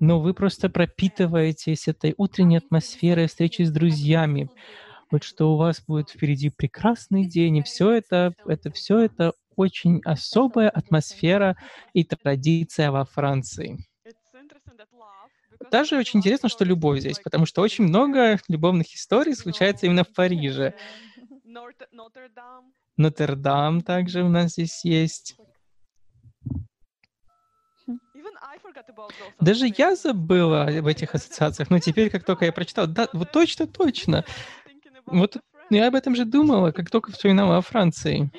но 0.00 0.20
вы 0.20 0.34
просто 0.34 0.68
пропитываетесь 0.68 1.88
этой 1.88 2.14
утренней 2.16 2.58
атмосферой 2.58 3.28
встречи 3.28 3.62
с 3.62 3.70
друзьями. 3.70 4.48
Вот 5.10 5.24
что 5.24 5.52
у 5.52 5.56
вас 5.56 5.82
будет 5.86 6.10
впереди 6.10 6.50
прекрасный 6.50 7.26
день, 7.26 7.58
и 7.58 7.62
все 7.62 7.90
это, 7.90 8.34
это 8.46 8.70
все 8.72 8.98
это 8.98 9.32
очень 9.56 10.00
особая 10.04 10.70
атмосфера 10.70 11.56
и 11.92 12.04
традиция 12.04 12.90
во 12.90 13.04
Франции. 13.04 13.78
Даже 15.70 15.96
очень 15.96 16.20
интересно, 16.20 16.48
что 16.48 16.64
любовь 16.64 17.00
здесь, 17.00 17.18
потому 17.18 17.46
что 17.46 17.62
очень 17.62 17.84
много 17.84 18.38
любовных 18.48 18.94
историй 18.94 19.34
случается 19.34 19.86
именно 19.86 20.04
в 20.04 20.12
Париже. 20.12 20.74
Нотр-Дам 22.96 23.80
также 23.82 24.22
у 24.22 24.28
нас 24.28 24.52
здесь 24.52 24.84
есть. 24.84 25.36
Даже 29.40 29.66
я 29.76 29.96
забыла 29.96 30.64
об 30.64 30.86
этих 30.86 31.14
ассоциациях, 31.14 31.70
но 31.70 31.78
теперь, 31.78 32.10
как 32.10 32.24
только 32.24 32.44
я 32.44 32.52
прочитал, 32.52 32.86
да, 32.86 33.08
вот 33.12 33.32
точно, 33.32 33.66
точно. 33.66 34.24
Вот 35.06 35.36
я 35.70 35.88
об 35.88 35.94
этом 35.94 36.14
же 36.14 36.24
думала, 36.24 36.70
как 36.70 36.90
только 36.90 37.12
вспоминала 37.12 37.58
о 37.58 37.60
Франции. 37.60 38.30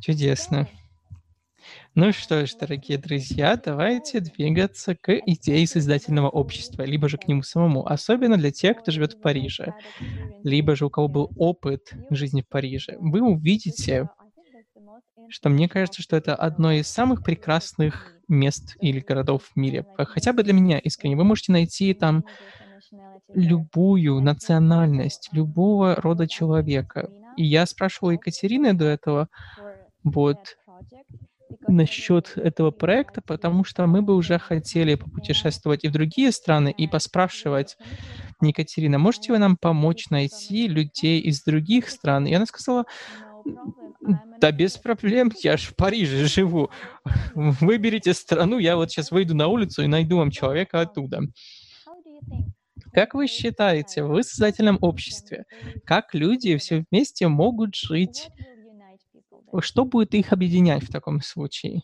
Чудесно. 0.00 0.68
Ну 1.94 2.12
что 2.12 2.46
ж, 2.46 2.54
дорогие 2.58 2.98
друзья, 2.98 3.60
давайте 3.62 4.20
двигаться 4.20 4.94
к 4.94 5.12
идее 5.26 5.66
создательного 5.66 6.28
общества, 6.28 6.82
либо 6.82 7.08
же 7.08 7.18
к 7.18 7.28
нему 7.28 7.42
самому, 7.42 7.86
особенно 7.86 8.36
для 8.36 8.50
тех, 8.50 8.78
кто 8.78 8.90
живет 8.90 9.14
в 9.14 9.20
Париже, 9.20 9.74
либо 10.42 10.76
же 10.76 10.86
у 10.86 10.90
кого 10.90 11.08
был 11.08 11.30
опыт 11.36 11.92
жизни 12.10 12.42
в 12.42 12.48
Париже. 12.48 12.96
Вы 12.98 13.22
увидите, 13.22 14.08
что 15.28 15.48
мне 15.48 15.68
кажется, 15.68 16.02
что 16.02 16.16
это 16.16 16.34
одно 16.34 16.72
из 16.72 16.88
самых 16.88 17.22
прекрасных 17.22 18.16
мест 18.28 18.76
или 18.80 19.00
городов 19.00 19.44
в 19.44 19.56
мире. 19.56 19.84
Хотя 19.96 20.32
бы 20.32 20.42
для 20.42 20.52
меня 20.52 20.78
искренне. 20.78 21.16
Вы 21.16 21.24
можете 21.24 21.52
найти 21.52 21.94
там 21.94 22.24
любую 23.34 24.20
национальность, 24.20 25.28
любого 25.32 25.96
рода 25.96 26.26
человека. 26.26 27.08
И 27.36 27.44
я 27.44 27.66
спрашивал 27.66 28.10
Екатерины 28.10 28.72
до 28.74 28.86
этого, 28.86 29.28
вот, 30.02 30.56
насчет 31.68 32.36
этого 32.36 32.70
проекта, 32.70 33.22
потому 33.22 33.64
что 33.64 33.86
мы 33.86 34.02
бы 34.02 34.14
уже 34.14 34.38
хотели 34.38 34.94
попутешествовать 34.94 35.84
и 35.84 35.88
в 35.88 35.92
другие 35.92 36.32
страны 36.32 36.74
и 36.76 36.86
поспрашивать, 36.86 37.76
Екатерина, 38.42 38.98
можете 38.98 39.32
вы 39.32 39.38
нам 39.38 39.56
помочь 39.56 40.10
найти 40.10 40.68
людей 40.68 41.20
из 41.20 41.42
других 41.42 41.88
стран? 41.90 42.26
И 42.26 42.32
она 42.32 42.46
сказала, 42.46 42.86
да 44.40 44.52
без 44.52 44.76
проблем, 44.76 45.30
я 45.42 45.56
ж 45.56 45.68
в 45.68 45.76
Париже 45.76 46.26
живу. 46.26 46.70
Выберите 47.34 48.14
страну, 48.14 48.58
я 48.58 48.76
вот 48.76 48.90
сейчас 48.90 49.10
выйду 49.10 49.34
на 49.34 49.48
улицу 49.48 49.82
и 49.82 49.86
найду 49.86 50.18
вам 50.18 50.30
человека 50.30 50.80
оттуда. 50.80 51.22
Как 52.92 53.14
вы 53.14 53.28
считаете, 53.28 54.02
в 54.02 54.22
создательном 54.22 54.78
обществе, 54.80 55.44
как 55.84 56.14
люди 56.14 56.56
все 56.56 56.84
вместе 56.90 57.28
могут 57.28 57.76
жить 57.76 58.28
что 59.60 59.84
будет 59.84 60.14
их 60.14 60.32
объединять 60.32 60.84
в 60.84 60.92
таком 60.92 61.20
случае? 61.20 61.82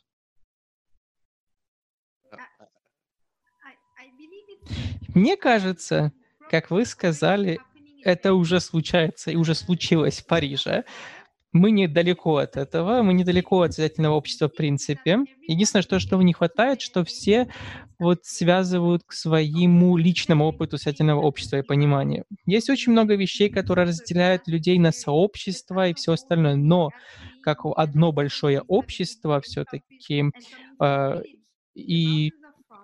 Мне 5.14 5.36
кажется, 5.36 6.12
как 6.50 6.70
вы 6.70 6.84
сказали, 6.84 7.58
это 8.04 8.34
уже 8.34 8.60
случается 8.60 9.30
и 9.30 9.36
уже 9.36 9.54
случилось 9.54 10.20
в 10.20 10.26
Париже. 10.26 10.84
Мы 11.52 11.70
недалеко 11.70 12.36
от 12.36 12.58
этого, 12.58 13.02
мы 13.02 13.14
недалеко 13.14 13.62
от 13.62 13.72
создательного 13.72 14.14
общества 14.14 14.48
в 14.48 14.54
принципе. 14.54 15.20
Единственное, 15.48 15.82
что, 15.82 15.98
что 15.98 16.20
не 16.20 16.34
хватает, 16.34 16.82
что 16.82 17.02
все 17.02 17.48
вот 17.98 18.24
связывают 18.24 19.04
к 19.04 19.12
своему 19.12 19.96
личному 19.96 20.44
опыту 20.44 20.76
создательного 20.76 21.22
общества 21.22 21.56
и 21.56 21.62
понимания. 21.62 22.24
Есть 22.44 22.68
очень 22.68 22.92
много 22.92 23.16
вещей, 23.16 23.48
которые 23.48 23.86
разделяют 23.86 24.46
людей 24.46 24.78
на 24.78 24.92
сообщества 24.92 25.88
и 25.88 25.94
все 25.94 26.12
остальное, 26.12 26.56
но 26.56 26.90
как 27.46 27.60
одно 27.76 28.10
большое 28.10 28.60
общество 28.62 29.40
все-таки, 29.40 30.24
э, 30.80 31.22
и 31.74 32.32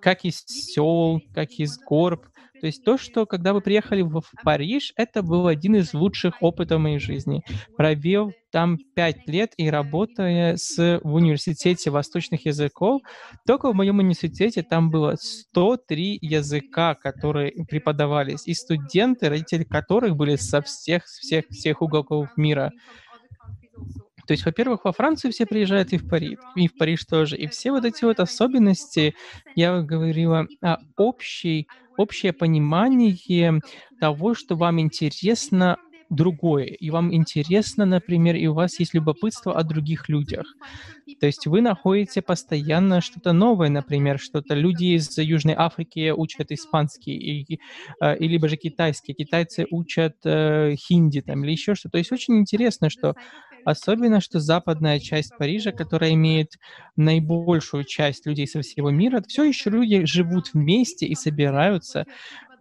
как 0.01 0.25
из 0.25 0.45
сел, 0.47 1.21
как 1.35 1.51
из 1.51 1.79
горб, 1.79 2.27
то 2.61 2.67
есть 2.67 2.85
то, 2.85 2.97
что 2.97 3.27
когда 3.27 3.55
вы 3.55 3.61
приехали 3.61 4.03
в, 4.03 4.23
Париж, 4.45 4.93
это 4.95 5.25
был 5.25 5.49
один 5.49 5.75
из 5.75 5.95
лучших 5.95 6.41
опытов 6.41 6.81
моей 6.81 7.01
жизни. 7.01 7.43
Провел 7.77 8.33
там 8.53 8.79
пять 8.95 9.27
лет 9.27 9.53
и 9.57 9.69
работая 9.69 10.57
с, 10.57 11.01
в 11.03 11.13
университете 11.13 11.91
восточных 11.91 12.47
языков, 12.47 13.03
только 13.49 13.73
в 13.73 13.75
моем 13.75 13.99
университете 13.99 14.63
там 14.63 14.91
было 14.91 15.17
103 15.19 16.21
языка, 16.23 16.95
которые 16.95 17.51
преподавались, 17.69 18.47
и 18.47 18.55
студенты, 18.55 19.29
родители 19.29 19.65
которых 19.65 20.15
были 20.15 20.37
со 20.37 20.63
всех, 20.63 21.07
всех, 21.07 21.47
всех 21.51 21.83
уголков 21.83 22.29
мира. 22.37 22.71
То 24.27 24.33
есть, 24.33 24.45
во-первых, 24.45 24.85
во 24.85 24.93
Францию 24.93 25.33
все 25.33 25.47
приезжают 25.47 25.93
и 25.93 25.99
в 25.99 26.09
Париж, 26.09 26.39
и 26.57 26.69
в 26.69 26.77
Париж 26.77 27.05
тоже. 27.05 27.37
И 27.37 27.47
все 27.49 27.73
вот 27.73 27.85
эти 27.85 28.05
вот 28.05 28.21
особенности, 28.21 29.15
я 29.55 29.81
говорила 29.83 30.47
о 30.63 30.79
общей 30.97 31.67
общее 31.97 32.33
понимание 32.33 33.61
того, 34.01 34.35
что 34.35 34.57
вам 34.57 34.81
интересно 34.81 35.77
другое, 36.13 36.67
и 36.67 36.91
вам 36.91 37.13
интересно, 37.15 37.87
например, 37.87 38.37
и 38.37 38.47
у 38.47 38.53
вас 38.53 38.79
есть 38.79 38.93
любопытство 38.93 39.57
о 39.57 39.63
других 39.63 40.09
людях. 40.11 40.45
То 41.21 41.27
есть 41.27 41.47
вы 41.47 41.63
находите 41.63 42.21
постоянно 42.21 43.01
что-то 43.01 43.33
новое, 43.33 43.71
например, 43.71 44.19
что-то 44.19 44.55
люди 44.55 44.97
из 44.97 45.17
Южной 45.17 45.55
Африки 45.57 46.11
учат 46.11 46.53
испанский, 46.53 47.17
и, 47.17 47.61
э, 48.01 48.19
и 48.19 48.29
либо 48.29 48.49
же 48.49 48.57
китайский, 48.57 49.15
китайцы 49.15 49.67
учат 49.71 50.17
э, 50.25 50.75
хинди 50.77 51.23
там, 51.23 51.45
или 51.45 51.53
еще 51.53 51.75
что-то. 51.75 51.93
То 51.93 51.99
есть 51.99 52.13
очень 52.13 52.39
интересно, 52.39 52.91
что 52.91 53.15
Особенно, 53.65 54.21
что 54.21 54.41
западная 54.41 54.99
часть 54.99 55.37
Парижа, 55.37 55.73
которая 55.73 56.13
имеет 56.15 56.59
наибольшую 56.97 57.85
часть 57.85 58.27
людей 58.27 58.47
со 58.47 58.61
всего 58.63 58.91
мира, 58.91 59.23
все 59.29 59.45
еще 59.45 59.71
люди 59.71 60.05
живут 60.05 60.51
вместе 60.53 61.07
и 61.07 61.15
собираются 61.15 62.07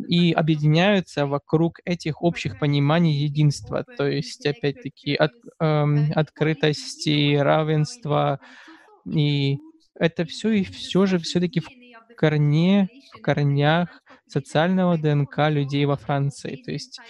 и 0.07 0.31
объединяются 0.33 1.25
вокруг 1.27 1.79
этих 1.85 2.21
общих 2.23 2.57
пониманий 2.57 3.13
единства. 3.13 3.85
То 3.95 4.07
есть, 4.07 4.45
опять-таки, 4.45 5.15
от, 5.15 5.31
эм, 5.59 6.11
открытости, 6.15 7.35
равенства. 7.35 8.39
И 9.05 9.59
это 9.95 10.25
все 10.25 10.49
и 10.51 10.63
все 10.63 11.05
же 11.05 11.19
все-таки 11.19 11.59
в 11.59 11.71
корне, 12.15 12.89
в 13.09 13.19
корнях 13.19 14.03
социального 14.27 14.97
ДНК 14.97 15.49
людей 15.49 15.85
во 15.85 15.97
Франции. 15.97 16.55
То 16.57 16.71
есть 16.71 17.01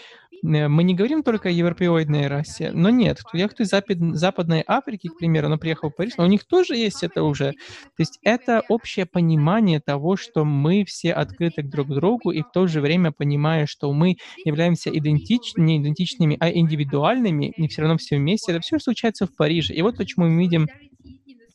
мы 0.41 0.84
не 0.84 0.95
говорим 0.95 1.23
только 1.23 1.49
о 1.49 1.51
европеоидной 1.51 2.27
расе, 2.27 2.71
но 2.71 2.89
нет, 2.89 3.19
я 3.34 3.47
кто 3.47 3.63
из 3.63 3.69
Запад, 3.69 3.97
Западной 3.99 4.63
Африки, 4.65 5.08
к 5.08 5.17
примеру, 5.17 5.49
он 5.49 5.60
приехал 5.60 5.89
в 5.89 5.95
Париж, 5.95 6.13
но 6.17 6.23
у 6.23 6.27
них 6.27 6.45
тоже 6.45 6.75
есть 6.75 7.04
это 7.04 7.23
уже. 7.23 7.51
То 7.51 7.99
есть 7.99 8.19
это 8.23 8.63
общее 8.69 9.06
понимание 9.06 9.80
того, 9.80 10.15
что 10.15 10.45
мы 10.45 10.84
все 10.86 11.13
открыты 11.13 11.63
друг 11.63 11.88
к 11.88 11.91
другу, 11.91 12.32
и 12.32 12.41
в 12.41 12.51
то 12.51 12.67
же 12.67 12.82
время 12.82 13.12
понимая, 13.12 13.65
что 13.65 13.91
мы 13.93 14.15
являемся 14.45 14.89
идентич... 14.89 15.54
не 15.58 15.82
идентичными, 15.82 16.38
а 16.39 16.51
индивидуальными, 16.51 17.54
и 17.56 17.67
все 17.67 17.82
равно 17.82 17.97
все 17.97 18.17
вместе. 18.17 18.51
Это 18.51 18.62
все 18.62 18.80
случается 18.80 19.27
в 19.27 19.36
Париже. 19.36 19.73
И 19.73 19.82
вот 19.82 19.97
почему 19.97 20.27
мы 20.27 20.39
видим 20.39 20.67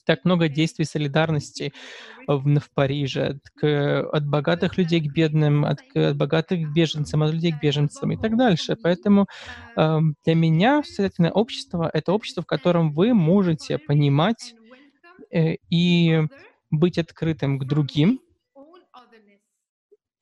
так 0.06 0.24
много 0.24 0.48
действий 0.48 0.84
солидарности 0.84 1.72
в, 2.26 2.58
в 2.58 2.70
Париже, 2.74 3.38
к, 3.54 4.00
от 4.12 4.26
богатых 4.26 4.78
людей 4.78 5.00
к 5.00 5.12
бедным, 5.12 5.64
от, 5.64 5.80
от 5.94 6.16
богатых 6.16 6.60
к 6.60 6.72
беженцам, 6.72 7.22
от 7.22 7.34
людей 7.34 7.52
к 7.52 7.60
беженцам 7.60 8.12
и 8.12 8.16
так 8.16 8.36
дальше. 8.36 8.76
Поэтому 8.82 9.26
э, 9.76 9.98
для 10.24 10.34
меня 10.34 10.82
социальное 10.84 11.32
общество— 11.32 11.90
это 11.92 12.12
общество, 12.12 12.42
в 12.42 12.46
котором 12.46 12.92
вы 12.92 13.14
можете 13.14 13.78
понимать 13.78 14.54
э, 15.30 15.56
и 15.70 16.22
быть 16.70 16.98
открытым 16.98 17.58
к 17.58 17.64
другим, 17.64 18.20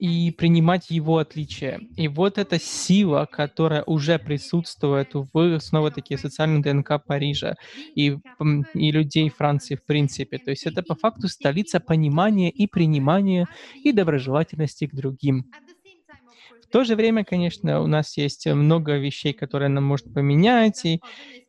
и 0.05 0.31
принимать 0.33 0.91
его 0.91 1.17
отличия. 1.17 1.81
И 1.97 2.09
вот 2.09 2.37
эта 2.37 2.61
сила, 2.61 3.27
которая 3.31 3.83
уже 3.85 4.19
присутствует 4.19 5.15
в 5.15 5.61
снова-таки 5.61 6.19
социальном 6.19 6.61
ДНК 6.61 7.03
Парижа 7.03 7.55
и, 7.95 8.19
и 8.75 8.93
людей 8.93 9.31
Франции 9.31 9.77
в 9.77 9.83
принципе. 9.83 10.37
То 10.37 10.51
есть 10.51 10.67
это 10.67 10.83
по 10.83 10.95
факту 10.95 11.29
столица 11.29 11.81
понимания 11.81 12.51
и 12.51 12.67
принимания 12.67 13.49
и 13.83 13.93
доброжелательности 13.93 14.87
к 14.87 14.95
другим. 14.95 15.47
В 16.63 16.67
то 16.71 16.85
же 16.85 16.97
время, 16.97 17.25
конечно, 17.25 17.81
у 17.81 17.87
нас 17.87 18.19
есть 18.19 18.47
много 18.47 18.99
вещей, 18.99 19.33
которые 19.33 19.71
нам 19.71 19.85
может 19.85 20.13
поменять, 20.13 20.85
и, 20.85 21.01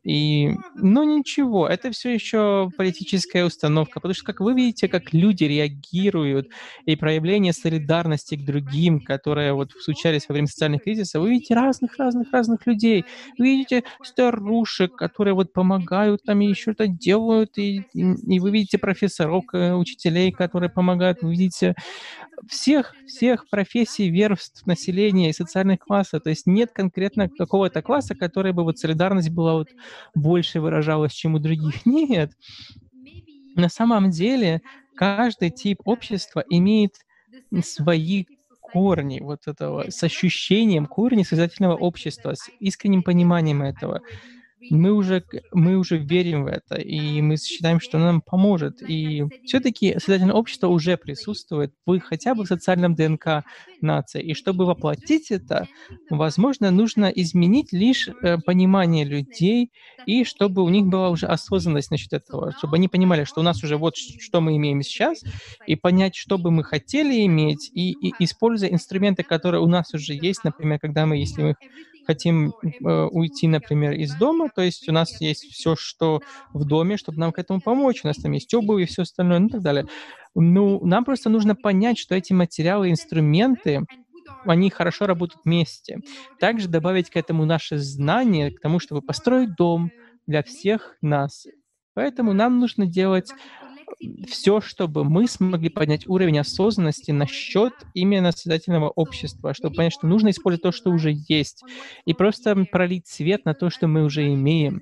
и, 0.06 0.52
ну 0.76 1.04
ничего, 1.04 1.68
это 1.68 1.92
все 1.92 2.14
еще 2.14 2.70
политическая 2.78 3.44
установка, 3.44 4.00
потому 4.00 4.14
что, 4.14 4.24
как 4.24 4.40
вы 4.40 4.54
видите, 4.54 4.88
как 4.88 5.14
люди 5.14 5.46
реагируют, 5.46 6.50
и 6.86 6.96
проявление 6.96 7.54
солидарности 7.54 8.36
к 8.36 8.46
другим, 8.46 9.02
которые 9.02 9.54
вот 9.54 9.72
случались 9.80 10.30
во 10.30 10.34
время 10.34 10.48
социальных 10.48 10.84
кризисов, 10.84 11.24
вы 11.24 11.32
видите 11.32 11.56
разных-разных-разных 11.56 12.68
людей. 12.68 13.06
Вы 13.40 13.46
видите 13.46 13.84
старушек, 14.04 14.96
которые 14.96 15.34
вот 15.34 15.54
помогают 15.54 16.22
там 16.24 16.40
и 16.42 16.48
еще 16.48 16.66
что-то 16.66 16.88
делают, 16.88 17.58
и, 17.58 17.84
и, 17.94 18.40
вы 18.40 18.52
видите 18.52 18.78
профессоров, 18.78 19.44
э, 19.54 19.74
учителей, 19.74 20.32
которые 20.32 20.70
помогают, 20.70 21.22
вы 21.22 21.32
видите 21.32 21.76
всех, 22.48 22.94
всех 23.08 23.48
профессий, 23.50 24.10
верств, 24.10 24.66
населения 24.66 25.30
и 25.30 25.34
социальных 25.34 25.80
классов. 25.80 26.24
То 26.24 26.30
есть 26.30 26.46
нет 26.48 26.72
конкретно 26.74 27.30
какого-то 27.30 27.82
класса, 27.82 28.16
который 28.16 28.52
бы 28.54 28.64
вот 28.64 28.78
солидарность 28.78 29.30
была 29.30 29.54
вот 29.54 29.70
больше 30.16 30.60
выражалась, 30.62 31.14
чем 31.14 31.36
у 31.36 31.40
других. 31.40 31.86
Нет. 31.86 32.32
На 33.56 33.70
самом 33.70 34.10
деле 34.12 34.62
каждый 34.96 35.50
тип 35.52 35.80
общества 35.86 36.44
имеет 36.50 36.96
свои 37.62 38.26
корни 38.62 39.20
вот 39.22 39.48
этого, 39.48 39.90
с 39.90 40.04
ощущением 40.04 40.86
корни 40.88 41.24
создательного 41.24 41.76
общества, 41.76 42.34
с 42.36 42.50
искренним 42.60 43.04
пониманием 43.04 43.62
этого 43.62 44.02
мы 44.70 44.92
уже, 44.92 45.24
мы 45.52 45.78
уже 45.78 45.98
верим 45.98 46.44
в 46.44 46.48
это, 46.48 46.76
и 46.76 47.22
мы 47.22 47.38
считаем, 47.38 47.80
что 47.80 47.98
нам 47.98 48.22
поможет. 48.22 48.82
И 48.88 49.24
все-таки 49.46 49.94
социальное 49.94 50.34
общество 50.34 50.68
уже 50.68 50.98
присутствует 50.98 51.74
в 51.86 52.00
хотя 52.00 52.36
бы 52.36 52.44
в 52.44 52.48
социальном 52.48 52.96
ДНК 52.96 53.44
нации. 53.82 54.22
И 54.22 54.34
чтобы 54.34 54.66
воплотить 54.66 55.32
это, 55.32 55.68
возможно, 56.10 56.72
нужно 56.72 57.06
изменить 57.06 57.72
лишь 57.72 58.10
э, 58.10 58.38
понимание 58.38 59.06
людей, 59.06 59.72
и 60.06 60.24
чтобы 60.24 60.64
у 60.64 60.70
них 60.70 60.86
была 60.86 61.10
уже 61.10 61.28
осознанность 61.28 61.92
насчет 61.92 62.14
этого, 62.14 62.54
чтобы 62.58 62.78
они 62.78 62.88
понимали, 62.88 63.24
что 63.24 63.42
у 63.42 63.44
нас 63.44 63.64
уже 63.64 63.78
вот 63.78 63.96
что 63.96 64.42
мы 64.42 64.58
имеем 64.58 64.82
сейчас, 64.82 65.24
и 65.68 65.76
понять, 65.76 66.16
что 66.16 66.38
бы 66.38 66.52
мы 66.52 66.64
хотели 66.64 67.26
иметь, 67.26 67.72
и, 67.74 67.92
и 67.92 68.14
используя 68.20 68.70
инструменты, 68.70 69.24
которые 69.24 69.62
у 69.62 69.68
нас 69.68 69.94
уже 69.94 70.14
есть, 70.14 70.44
например, 70.44 70.80
когда 70.80 71.06
мы, 71.06 71.18
если 71.18 71.42
мы 71.44 71.56
хотим 72.06 72.54
э, 72.64 73.04
уйти, 73.12 73.48
например, 73.48 73.94
из 73.94 74.16
дома, 74.16 74.50
то 74.54 74.62
есть 74.62 74.88
у 74.90 74.92
нас 74.92 75.20
есть 75.22 75.44
все, 75.52 75.76
что 75.76 76.22
в 76.54 76.66
доме, 76.66 76.98
чтобы 76.98 77.20
нам 77.20 77.32
к 77.32 77.40
этому 77.40 77.62
помочь, 77.62 78.02
у 78.04 78.08
нас 78.08 78.18
там 78.18 78.32
есть 78.32 78.54
обувь 78.54 78.84
и 78.84 78.86
все 78.86 79.04
остальное, 79.04 79.40
ну 79.40 79.48
и 79.48 79.52
так 79.52 79.62
далее. 79.62 79.86
Ну, 80.36 80.86
нам 80.86 81.06
просто 81.06 81.30
нужно 81.30 81.56
понять, 81.56 81.98
что 81.98 82.16
эти 82.16 82.34
материалы, 82.34 82.90
инструменты, 82.90 83.86
они 84.46 84.70
хорошо 84.70 85.08
работают 85.08 85.44
вместе. 85.46 86.00
Также 86.40 86.68
добавить 86.68 87.10
к 87.10 87.16
этому 87.16 87.46
наше 87.46 87.78
знание, 87.78 88.52
к 88.52 88.60
тому, 88.60 88.80
чтобы 88.80 89.02
построить 89.02 89.56
дом 89.56 89.92
для 90.28 90.44
всех 90.44 90.98
нас. 91.02 91.48
Поэтому 91.94 92.34
нам 92.34 92.60
нужно 92.60 92.86
делать 92.86 93.32
все, 94.28 94.62
чтобы 94.62 95.04
мы 95.04 95.28
смогли 95.28 95.70
поднять 95.70 96.08
уровень 96.08 96.40
осознанности 96.40 97.12
насчет 97.12 97.74
именно 97.94 98.32
создательного 98.32 98.90
общества, 98.90 99.54
чтобы 99.54 99.76
понять, 99.76 99.94
что 99.94 100.08
нужно 100.08 100.30
использовать 100.30 100.64
то, 100.64 100.72
что 100.72 100.92
уже 100.92 101.14
есть, 101.28 101.64
и 102.06 102.14
просто 102.14 102.56
пролить 102.72 103.08
свет 103.08 103.46
на 103.46 103.54
то, 103.54 103.70
что 103.70 103.88
мы 103.88 104.04
уже 104.04 104.28
имеем. 104.34 104.82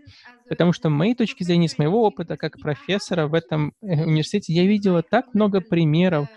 Потому 0.49 0.73
что, 0.73 0.89
моей 0.89 1.15
точки 1.15 1.43
зрения, 1.43 1.69
с 1.69 1.78
моего 1.78 2.04
опыта 2.04 2.38
как 2.38 2.60
профессора 2.60 3.28
в 3.28 3.34
этом 3.34 3.73
э, 3.82 4.04
университете, 4.04 4.54
я 4.54 4.65
видела 4.65 5.02
так 5.02 5.34
много 5.34 5.62
примеров 5.62 6.28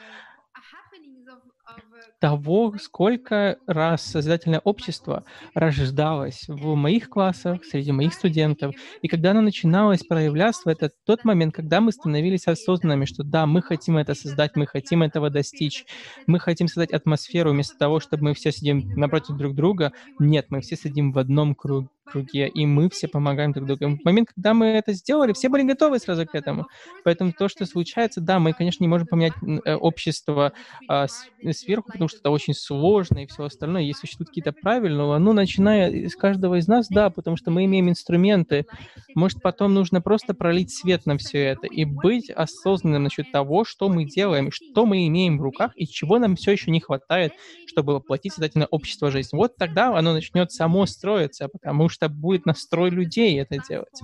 того, 2.19 2.75
сколько 2.81 3.59
раз 3.67 4.03
создательное 4.03 4.61
общество 4.61 5.25
рождалось 5.55 6.45
в 6.49 6.75
моих 6.75 7.09
классах, 7.09 7.65
среди 7.65 7.93
моих 7.93 8.15
студентов. 8.15 8.75
И 9.03 9.09
когда 9.09 9.33
оно 9.33 9.43
начиналось 9.43 10.03
проявляться, 10.03 10.71
это 10.71 10.91
тот 11.05 11.25
момент, 11.25 11.55
когда 11.55 11.81
мы 11.81 11.93
становились 11.93 12.47
осознанными, 12.47 13.05
что 13.05 13.23
да, 13.23 13.47
мы 13.47 13.63
хотим 13.63 13.99
это 13.99 14.15
создать, 14.15 14.57
мы 14.57 14.67
хотим 14.67 15.03
этого 15.03 15.31
достичь, 15.31 15.85
мы 16.27 16.39
хотим 16.39 16.69
создать 16.69 16.93
атмосферу 16.93 17.51
вместо 17.51 17.77
того, 17.77 18.01
чтобы 18.01 18.25
мы 18.25 18.35
все 18.35 18.53
сидим 18.53 18.89
напротив 18.97 19.37
друг 19.37 19.55
друга. 19.55 19.93
Нет, 20.19 20.47
мы 20.51 20.61
все 20.61 20.77
сидим 20.77 21.13
в 21.13 21.19
одном 21.19 21.55
круге 21.55 21.89
круге, 22.07 22.49
и 22.49 22.67
мы 22.67 22.89
все 22.89 23.09
помогаем 23.09 23.53
друг 23.53 23.67
другу. 23.67 23.97
В 23.97 24.05
момент, 24.05 24.31
когда 24.35 24.55
мы 24.55 24.67
это 24.67 24.93
сделали, 24.93 25.33
все 25.33 25.49
были 25.49 25.63
готовы 25.63 25.99
сразу 25.99 26.27
к 26.27 26.35
этому. 26.35 26.67
Поэтому 27.05 27.33
то, 27.33 27.49
что 27.49 27.67
случается, 27.67 28.21
да, 28.21 28.39
мы, 28.39 28.53
конечно, 28.53 28.83
не 28.83 28.89
можем 28.89 29.07
поменять 29.07 29.35
э, 29.65 29.75
общество 29.75 30.53
а, 30.89 31.07
сверху, 31.53 31.91
потому 31.93 32.09
что 32.09 32.19
это 32.21 32.31
очень 32.31 32.55
сложно 32.55 33.19
и 33.19 33.27
все 33.27 33.45
остальное. 33.45 33.83
Если 33.83 34.01
существуют 34.01 34.29
какие-то 34.29 34.53
правила, 34.53 35.19
но 35.19 35.19
ну, 35.19 35.33
начиная 35.33 36.09
с 36.09 36.17
каждого 36.17 36.57
из 36.57 36.69
нас, 36.69 36.87
да, 36.89 37.11
потому 37.11 37.37
что 37.37 37.51
мы 37.51 37.65
имеем 37.65 37.89
инструменты. 37.89 38.67
Может, 39.15 39.43
потом 39.43 39.75
нужно 39.75 40.01
просто 40.01 40.35
пролить 40.35 40.73
свет 40.73 41.07
на 41.07 41.19
все 41.19 41.39
это 41.39 41.67
и 41.67 41.85
быть 41.85 42.31
осознанным 42.31 43.05
насчет 43.05 43.33
того, 43.33 43.65
что 43.65 43.89
мы 43.89 44.05
делаем, 44.05 44.51
что 44.53 44.87
мы 44.87 45.07
имеем 45.07 45.39
в 45.39 45.43
руках 45.43 45.73
и 45.75 45.87
чего 45.87 46.19
нам 46.19 46.37
все 46.37 46.53
еще 46.53 46.71
не 46.71 46.81
хватает, 46.81 47.33
чтобы 47.67 47.95
воплотить 47.95 48.33
создательное 48.33 48.69
общество 48.71 49.11
жизнь. 49.11 49.31
Вот 49.33 49.57
тогда 49.57 49.97
оно 49.97 50.13
начнет 50.13 50.53
само 50.53 50.87
строиться, 50.87 51.49
потому 51.49 51.89
что 51.89 51.96
что 51.97 52.09
будет 52.09 52.47
настрой 52.47 52.91
людей 52.91 53.41
это 53.41 53.57
делать. 53.69 54.01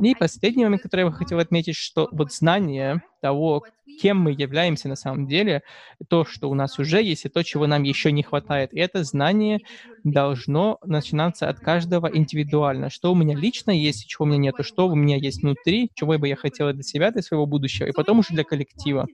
И 0.00 0.14
последний 0.14 0.64
момент, 0.64 0.82
который 0.82 1.02
я 1.02 1.06
бы 1.06 1.12
хотел 1.12 1.38
отметить, 1.38 1.76
что 1.76 2.08
вот 2.12 2.32
знание 2.32 3.02
того, 3.22 3.64
кем 4.00 4.18
мы 4.20 4.32
являемся 4.32 4.88
на 4.88 4.96
самом 4.96 5.26
деле, 5.26 5.62
то, 6.08 6.26
что 6.26 6.50
у 6.50 6.54
нас 6.54 6.78
уже 6.78 7.02
есть, 7.02 7.24
и 7.24 7.28
то, 7.30 7.42
чего 7.42 7.66
нам 7.66 7.82
еще 7.82 8.12
не 8.12 8.22
хватает. 8.22 8.74
И 8.74 8.78
это 8.78 9.04
знание 9.04 9.60
должно 10.04 10.78
начинаться 10.84 11.48
от 11.48 11.60
каждого 11.60 12.14
индивидуально. 12.14 12.90
Что 12.90 13.12
у 13.12 13.14
меня 13.14 13.34
лично 13.34 13.70
есть, 13.70 14.06
чего 14.06 14.24
у 14.24 14.28
меня 14.28 14.38
нет, 14.38 14.54
что 14.60 14.88
у 14.88 14.94
меня 14.94 15.16
есть 15.16 15.42
внутри, 15.42 15.90
чего 15.94 16.18
бы 16.18 16.28
я 16.28 16.36
хотела 16.36 16.74
для 16.74 16.82
себя, 16.82 17.10
для 17.10 17.22
своего 17.22 17.46
будущего, 17.46 17.86
и 17.86 17.92
потом 17.92 18.18
уже 18.18 18.34
для 18.34 18.44
коллектива. 18.44 19.06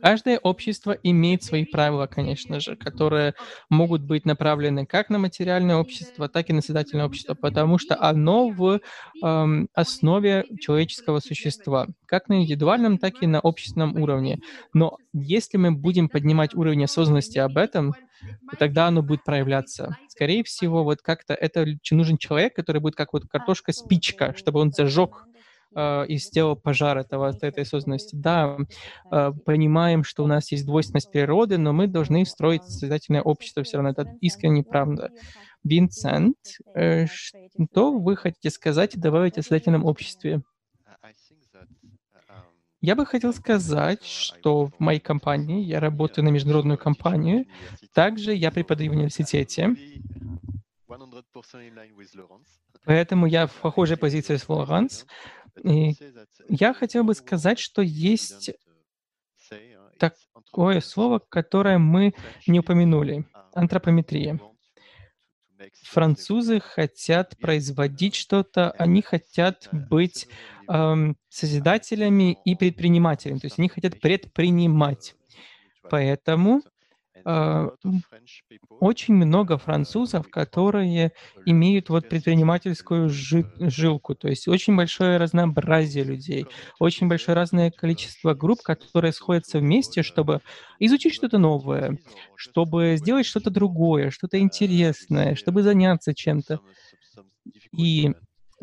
Каждое 0.00 0.38
общество 0.38 0.92
имеет 1.02 1.42
свои 1.42 1.64
правила, 1.64 2.06
конечно 2.06 2.58
же, 2.60 2.74
которые 2.76 3.34
могут 3.68 4.02
быть 4.02 4.24
направлены 4.24 4.86
как 4.86 5.08
на 5.10 5.18
материальное 5.18 5.76
общество, 5.76 6.28
так 6.28 6.50
и 6.50 6.52
на 6.52 6.62
создательное 6.62 7.06
общество, 7.06 7.34
потому 7.34 7.78
что 7.78 8.00
оно 8.00 8.48
в 8.48 8.80
э, 8.80 9.66
основе 9.74 10.44
человеческого 10.60 11.20
существа, 11.20 11.86
как 12.06 12.28
на 12.28 12.42
индивидуальном, 12.42 12.98
так 12.98 13.22
и 13.22 13.26
на 13.26 13.40
общественном 13.40 13.96
уровне. 14.00 14.40
Но 14.72 14.98
если 15.12 15.58
мы 15.58 15.70
будем 15.70 16.08
поднимать 16.08 16.54
уровень 16.54 16.84
осознанности 16.84 17.38
об 17.38 17.56
этом, 17.56 17.94
то 18.50 18.56
тогда 18.58 18.86
оно 18.88 19.02
будет 19.02 19.24
проявляться. 19.24 19.96
Скорее 20.08 20.44
всего, 20.44 20.84
вот 20.84 21.02
как-то 21.02 21.34
это 21.34 21.66
нужен 21.90 22.16
человек, 22.16 22.54
который 22.54 22.80
будет 22.80 22.94
как 22.94 23.12
вот 23.12 23.24
картошка-спичка, 23.26 24.34
чтобы 24.36 24.60
он 24.60 24.72
зажег 24.72 25.26
э, 25.74 26.06
и 26.06 26.16
сделал 26.18 26.56
пожар 26.56 26.98
этого, 26.98 27.36
этой 27.40 27.62
осознанности. 27.62 28.16
Да, 28.16 28.56
э, 29.10 29.32
понимаем, 29.44 30.04
что 30.04 30.24
у 30.24 30.26
нас 30.26 30.50
есть 30.52 30.66
двойственность 30.66 31.10
природы, 31.10 31.58
но 31.58 31.72
мы 31.72 31.86
должны 31.86 32.24
строить 32.24 32.64
созидательное 32.64 33.22
общество 33.22 33.62
все 33.62 33.78
равно. 33.78 33.90
Это 33.90 34.06
искренне 34.20 34.62
правда. 34.62 35.10
Винсент, 35.64 36.36
э, 36.74 37.06
что 37.06 37.92
вы 37.98 38.16
хотите 38.16 38.50
сказать 38.50 38.94
и 38.94 39.00
добавить 39.00 39.38
о 39.38 39.42
создательном 39.42 39.84
обществе? 39.84 40.42
Я 42.84 42.96
бы 42.96 43.06
хотел 43.06 43.32
сказать, 43.32 44.04
что 44.04 44.66
в 44.66 44.78
моей 44.78 45.00
компании, 45.00 45.62
я 45.62 45.80
работаю 45.80 46.22
на 46.22 46.28
международную 46.28 46.76
компанию, 46.76 47.46
также 47.94 48.34
я 48.34 48.50
преподаю 48.50 48.92
в 48.92 48.94
университете, 48.94 49.74
поэтому 52.84 53.24
я 53.24 53.46
в 53.46 53.54
похожей 53.54 53.96
позиции 53.96 54.36
с 54.36 54.46
Лоранс. 54.50 55.06
И 55.62 55.94
я 56.48 56.74
хотел 56.74 57.04
бы 57.04 57.14
сказать, 57.14 57.58
что 57.58 57.82
есть 57.82 58.50
такое 59.98 60.80
слово, 60.80 61.20
которое 61.28 61.78
мы 61.78 62.14
не 62.46 62.60
упомянули— 62.60 63.26
антропометрия. 63.54 64.40
Французы 65.84 66.60
хотят 66.60 67.38
производить 67.38 68.16
что-то, 68.16 68.72
они 68.72 69.00
хотят 69.00 69.68
быть 69.72 70.26
эм, 70.68 71.16
созидателями 71.28 72.36
и 72.44 72.54
предпринимателями, 72.54 73.38
то 73.38 73.46
есть 73.46 73.58
они 73.58 73.68
хотят 73.68 74.00
предпринимать. 74.00 75.14
Поэтому 75.88 76.62
очень 78.80 79.14
много 79.14 79.56
французов, 79.58 80.28
которые 80.28 81.12
имеют 81.44 81.88
вот 81.88 82.08
предпринимательскую 82.08 83.08
жи- 83.08 83.46
жилку, 83.58 84.14
то 84.14 84.28
есть 84.28 84.48
очень 84.48 84.76
большое 84.76 85.16
разнообразие 85.16 86.04
людей, 86.04 86.48
очень 86.78 87.08
большое 87.08 87.36
разное 87.36 87.70
количество 87.70 88.34
групп, 88.34 88.62
которые 88.62 89.12
сходятся 89.12 89.58
вместе, 89.58 90.02
чтобы 90.02 90.40
изучить 90.78 91.14
что-то 91.14 91.38
новое, 91.38 91.98
чтобы 92.34 92.94
сделать 92.98 93.26
что-то 93.26 93.50
другое, 93.50 94.10
что-то 94.10 94.38
интересное, 94.38 95.34
чтобы 95.34 95.62
заняться 95.62 96.14
чем-то. 96.14 96.60
И 97.72 98.12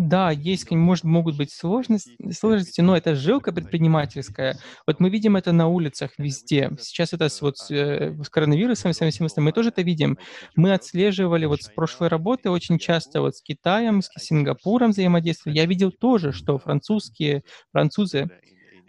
да, 0.02 0.32
есть, 0.32 0.70
может, 0.72 1.04
могут 1.04 1.38
быть 1.38 1.52
сложности, 1.52 2.16
сложности, 2.32 2.82
но 2.82 2.98
это 2.98 3.16
жилка 3.16 3.52
предпринимательская. 3.52 4.58
Вот 4.88 5.00
мы 5.00 5.10
видим 5.10 5.36
это 5.36 5.52
на 5.52 5.68
улицах 5.68 6.12
везде. 6.18 6.72
Сейчас 6.80 7.14
это 7.14 7.30
с, 7.30 7.42
вот, 7.42 7.58
с, 7.58 7.70
э, 7.70 8.16
с 8.24 8.30
коронавирусом, 8.30 8.94
с 8.94 8.96
всем 8.98 9.26
остальным, 9.26 9.46
мы 9.46 9.52
тоже 9.52 9.70
это 9.70 9.84
видим. 9.84 10.18
Мы 10.56 10.74
отслеживали 10.74 11.46
вот 11.46 11.62
с 11.62 11.70
прошлой 11.70 12.08
работы 12.08 12.50
очень 12.50 12.80
часто 12.80 13.22
вот 13.22 13.36
с 13.36 13.44
Китаем, 13.44 14.02
с 14.02 14.10
Сингапуром 14.18 14.90
взаимодействие. 14.90 15.56
Я 15.56 15.66
видел 15.68 15.92
тоже, 15.92 16.32
что 16.32 16.58
французские, 16.58 17.44
французы, 17.72 18.30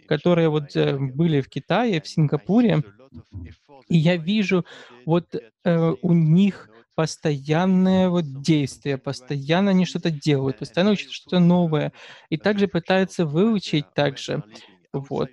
которые 0.07 0.49
вот 0.49 0.75
э, 0.75 0.97
были 0.97 1.41
в 1.41 1.49
Китае, 1.49 2.01
в 2.01 2.07
Сингапуре, 2.07 2.81
и 3.87 3.97
я 3.97 4.17
вижу 4.17 4.65
вот 5.05 5.35
э, 5.35 5.93
у 6.01 6.13
них 6.13 6.69
постоянное 6.95 8.09
вот 8.09 8.41
действие, 8.41 8.97
постоянно 8.97 9.71
они 9.71 9.85
что-то 9.85 10.11
делают, 10.11 10.59
постоянно 10.59 10.91
учат 10.91 11.11
что-то 11.11 11.39
новое, 11.39 11.93
и 12.29 12.37
также 12.37 12.67
пытаются 12.67 13.25
выучить 13.25 13.93
также. 13.93 14.43
вот 14.93 15.31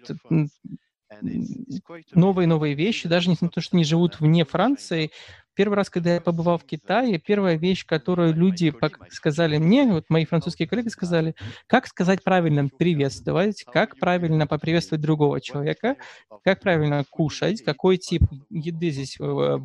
новые-новые 2.15 2.75
вещи, 2.75 3.09
даже 3.09 3.31
несмотря 3.31 3.47
на 3.49 3.51
то, 3.53 3.61
что 3.61 3.77
они 3.77 3.85
живут 3.85 4.21
вне 4.21 4.45
Франции, 4.45 5.11
Первый 5.55 5.75
раз, 5.75 5.91
когда 5.91 6.15
я 6.15 6.21
побывал 6.21 6.59
в 6.59 6.65
Китае, 6.65 7.19
первая 7.19 7.57
вещь, 7.57 7.85
которую 7.85 8.35
люди 8.35 8.73
сказали 9.11 9.59
мне, 9.59 9.85
вот 9.87 10.05
мои 10.09 10.25
французские 10.25 10.69
коллеги 10.69 10.89
сказали, 10.89 11.35
как 11.67 11.87
сказать 11.87 12.23
правильно 12.25 12.69
приветствовать, 12.69 13.65
как 13.65 13.99
правильно 13.99 14.47
поприветствовать 14.47 15.03
другого 15.03 15.41
человека, 15.41 15.97
как 16.45 16.61
правильно 16.61 17.05
кушать, 17.11 17.63
какой 17.63 17.99
тип 17.99 18.23
еды 18.49 18.91
здесь 18.91 19.17
э, 19.21 19.59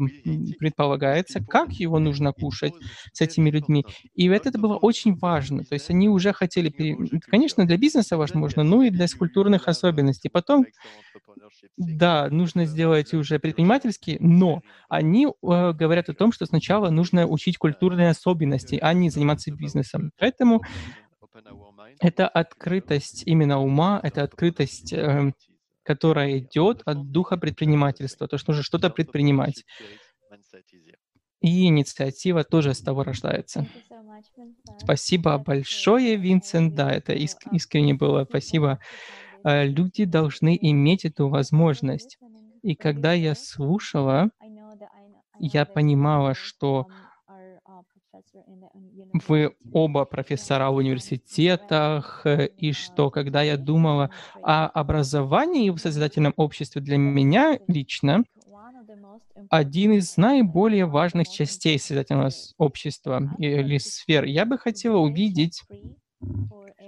предполагается, 0.59 1.39
как 1.43 1.71
его 1.71 1.99
нужно 1.99 2.33
кушать 2.33 2.73
с 3.13 3.21
этими 3.21 3.49
людьми. 3.49 3.85
И 4.15 4.27
это 4.27 4.57
было 4.57 4.75
очень 4.75 5.15
важно. 5.15 5.63
То 5.63 5.73
есть 5.75 5.89
они 5.89 6.09
уже 6.09 6.33
хотели... 6.33 6.73
Конечно, 7.27 7.65
для 7.65 7.77
бизнеса 7.77 8.17
возможно, 8.17 8.63
но 8.63 8.83
и 8.83 8.89
для 8.89 9.05
культурных 9.17 9.67
особенностей. 9.67 10.29
Потом, 10.29 10.65
да, 11.77 12.29
нужно 12.29 12.65
сделать 12.65 13.13
уже 13.13 13.39
предпринимательские, 13.39 14.17
но 14.19 14.61
они 14.89 15.27
э, 15.27 15.73
говорят 15.75 16.09
о 16.09 16.13
том, 16.13 16.31
что 16.31 16.45
сначала 16.45 16.89
нужно 16.89 17.27
учить 17.27 17.57
культурные 17.57 18.09
особенности, 18.09 18.79
а 18.81 18.93
не 18.93 19.09
заниматься 19.09 19.51
бизнесом. 19.51 20.11
Поэтому 20.17 20.61
это 21.99 22.27
открытость 22.27 23.23
именно 23.25 23.59
ума, 23.59 23.99
это 24.03 24.23
открытость, 24.23 24.93
э, 24.93 25.33
которая 25.83 26.39
идет 26.39 26.81
от 26.85 27.11
духа 27.11 27.37
предпринимательства, 27.37 28.27
то, 28.27 28.37
что 28.37 28.51
нужно 28.51 28.63
что-то 28.63 28.89
предпринимать. 28.89 29.63
И 31.41 31.65
инициатива 31.67 32.43
тоже 32.43 32.73
с 32.73 32.81
того 32.81 33.03
рождается. 33.03 33.67
Спасибо 34.79 35.37
большое, 35.37 36.15
Винсент. 36.15 36.73
Да, 36.73 36.91
это 36.91 37.13
иск- 37.13 37.47
искренне 37.51 37.93
было. 37.93 38.25
Спасибо. 38.27 38.79
Э, 39.43 39.65
люди 39.67 40.05
должны 40.05 40.57
иметь 40.59 41.05
эту 41.05 41.29
возможность. 41.29 42.17
И 42.63 42.75
когда 42.75 43.13
я 43.13 43.35
слушала, 43.35 44.29
я 45.39 45.65
понимала, 45.65 46.33
что 46.33 46.87
вы 49.27 49.55
оба 49.71 50.05
профессора 50.05 50.69
в 50.69 50.75
университетах, 50.75 52.21
э, 52.25 52.47
и 52.57 52.71
что, 52.71 53.09
когда 53.09 53.41
я 53.41 53.57
думала 53.57 54.09
о 54.41 54.67
образовании 54.67 55.69
в 55.69 55.77
созидательном 55.77 56.33
обществе, 56.37 56.81
для 56.81 56.97
меня 56.97 57.59
лично 57.67 58.23
один 59.49 59.93
из 59.93 60.17
наиболее 60.17 60.85
важных 60.85 61.29
частей 61.29 61.77
созидательного 61.79 62.31
общества 62.57 63.29
или 63.37 63.77
сфер. 63.77 64.23
Я 64.23 64.45
бы 64.45 64.57
хотела 64.57 64.97
увидеть 64.97 65.61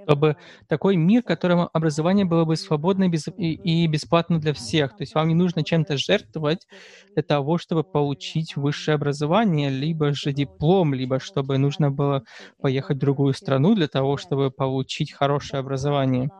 чтобы 0.08 0.38
такой 0.68 0.96
мир, 0.96 1.22
в 1.22 1.26
котором 1.26 1.70
образование 1.74 2.26
было 2.26 2.46
бы 2.46 2.56
свободно 2.56 3.06
и 3.06 3.88
бесплатно 3.88 4.40
для 4.40 4.54
всех. 4.54 4.92
То 4.96 5.04
есть 5.04 5.14
вам 5.16 5.28
не 5.28 5.36
нужно 5.36 5.64
чем-то 5.64 5.98
жертвовать 5.98 6.68
для 7.14 7.24
того, 7.24 7.58
чтобы 7.58 7.84
получить 7.84 8.56
высшее 8.56 8.96
образование, 8.96 9.70
либо 9.70 10.14
же 10.14 10.32
диплом, 10.34 10.94
либо 10.94 11.20
чтобы 11.20 11.58
нужно 11.58 11.92
было 11.92 12.24
поехать 12.62 12.98
в 12.98 13.00
другую 13.02 13.34
страну 13.34 13.76
для 13.76 13.88
того, 13.88 14.18
чтобы 14.18 14.52
получить 14.52 15.12
хорошее 15.12 15.60
образование. 15.60 16.32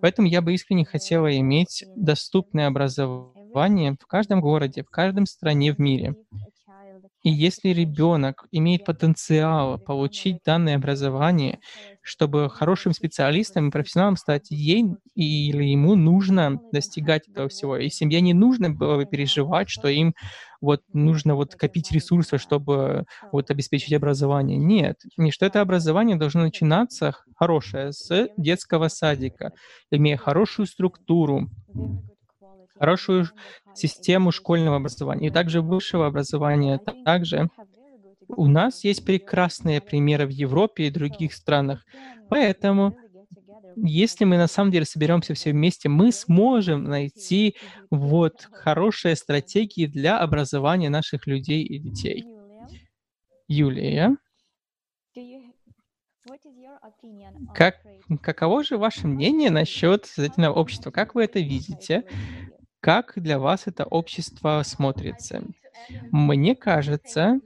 Поэтому 0.00 0.28
я 0.28 0.42
бы 0.42 0.54
искренне 0.54 0.84
хотела 0.84 1.36
иметь 1.38 1.84
доступное 1.96 2.66
образование 2.68 3.96
в 4.00 4.06
каждом 4.06 4.40
городе, 4.40 4.82
в 4.82 4.90
каждом 4.90 5.26
стране 5.26 5.72
в 5.74 5.78
мире. 5.78 6.14
И 7.22 7.30
если 7.30 7.70
ребенок 7.70 8.44
имеет 8.52 8.84
потенциал 8.84 9.78
получить 9.78 10.38
данное 10.44 10.76
образование, 10.76 11.58
чтобы 12.02 12.50
хорошим 12.50 12.92
специалистом 12.92 13.68
и 13.68 13.70
профессионалом 13.70 14.16
стать 14.16 14.50
ей 14.50 14.84
или 15.14 15.64
ему 15.64 15.94
нужно 15.94 16.60
достигать 16.70 17.22
этого 17.32 17.48
всего. 17.48 17.76
И 17.78 17.88
семье 17.88 18.20
не 18.20 18.34
нужно 18.34 18.70
было 18.70 18.96
бы 18.96 19.06
переживать, 19.06 19.70
что 19.70 19.88
им 19.88 20.14
вот 20.60 20.82
нужно 20.92 21.34
вот 21.34 21.54
копить 21.54 21.90
ресурсы, 21.92 22.38
чтобы 22.38 23.04
вот 23.32 23.50
обеспечить 23.50 23.92
образование. 23.94 24.58
Нет, 24.58 24.96
не 25.16 25.30
что 25.30 25.46
это 25.46 25.60
образование 25.60 26.16
должно 26.16 26.42
начинаться 26.42 27.14
хорошее 27.36 27.92
с 27.92 28.28
детского 28.36 28.88
садика, 28.88 29.52
имея 29.90 30.16
хорошую 30.16 30.66
структуру, 30.66 31.48
хорошую 32.78 33.28
систему 33.74 34.32
школьного 34.32 34.76
образования 34.76 35.28
и 35.28 35.30
также 35.30 35.60
высшего 35.60 36.06
образования. 36.06 36.80
Также 37.04 37.48
у 38.28 38.46
нас 38.46 38.84
есть 38.84 39.04
прекрасные 39.04 39.80
примеры 39.80 40.26
в 40.26 40.30
Европе 40.30 40.84
и 40.84 40.90
других 40.90 41.34
странах. 41.34 41.84
Поэтому, 42.28 42.96
если 43.76 44.24
мы 44.24 44.36
на 44.36 44.46
самом 44.46 44.70
деле 44.70 44.84
соберемся 44.84 45.34
все 45.34 45.52
вместе, 45.52 45.88
мы 45.88 46.12
сможем 46.12 46.84
найти 46.84 47.56
вот 47.90 48.48
хорошие 48.52 49.16
стратегии 49.16 49.86
для 49.86 50.18
образования 50.18 50.90
наших 50.90 51.26
людей 51.26 51.62
и 51.64 51.78
детей. 51.78 52.24
Юлия, 53.46 54.16
как, 57.54 57.76
каково 58.22 58.64
же 58.64 58.78
ваше 58.78 59.06
мнение 59.06 59.50
насчет 59.50 60.06
создательного 60.06 60.54
общества? 60.54 60.90
Как 60.90 61.14
вы 61.14 61.24
это 61.24 61.40
видите? 61.40 62.04
Как 62.84 63.14
для 63.16 63.38
вас 63.38 63.62
это 63.64 63.84
общество 63.84 64.60
смотрится? 64.62 65.42
Мне 66.10 66.54
кажется, 66.54 67.40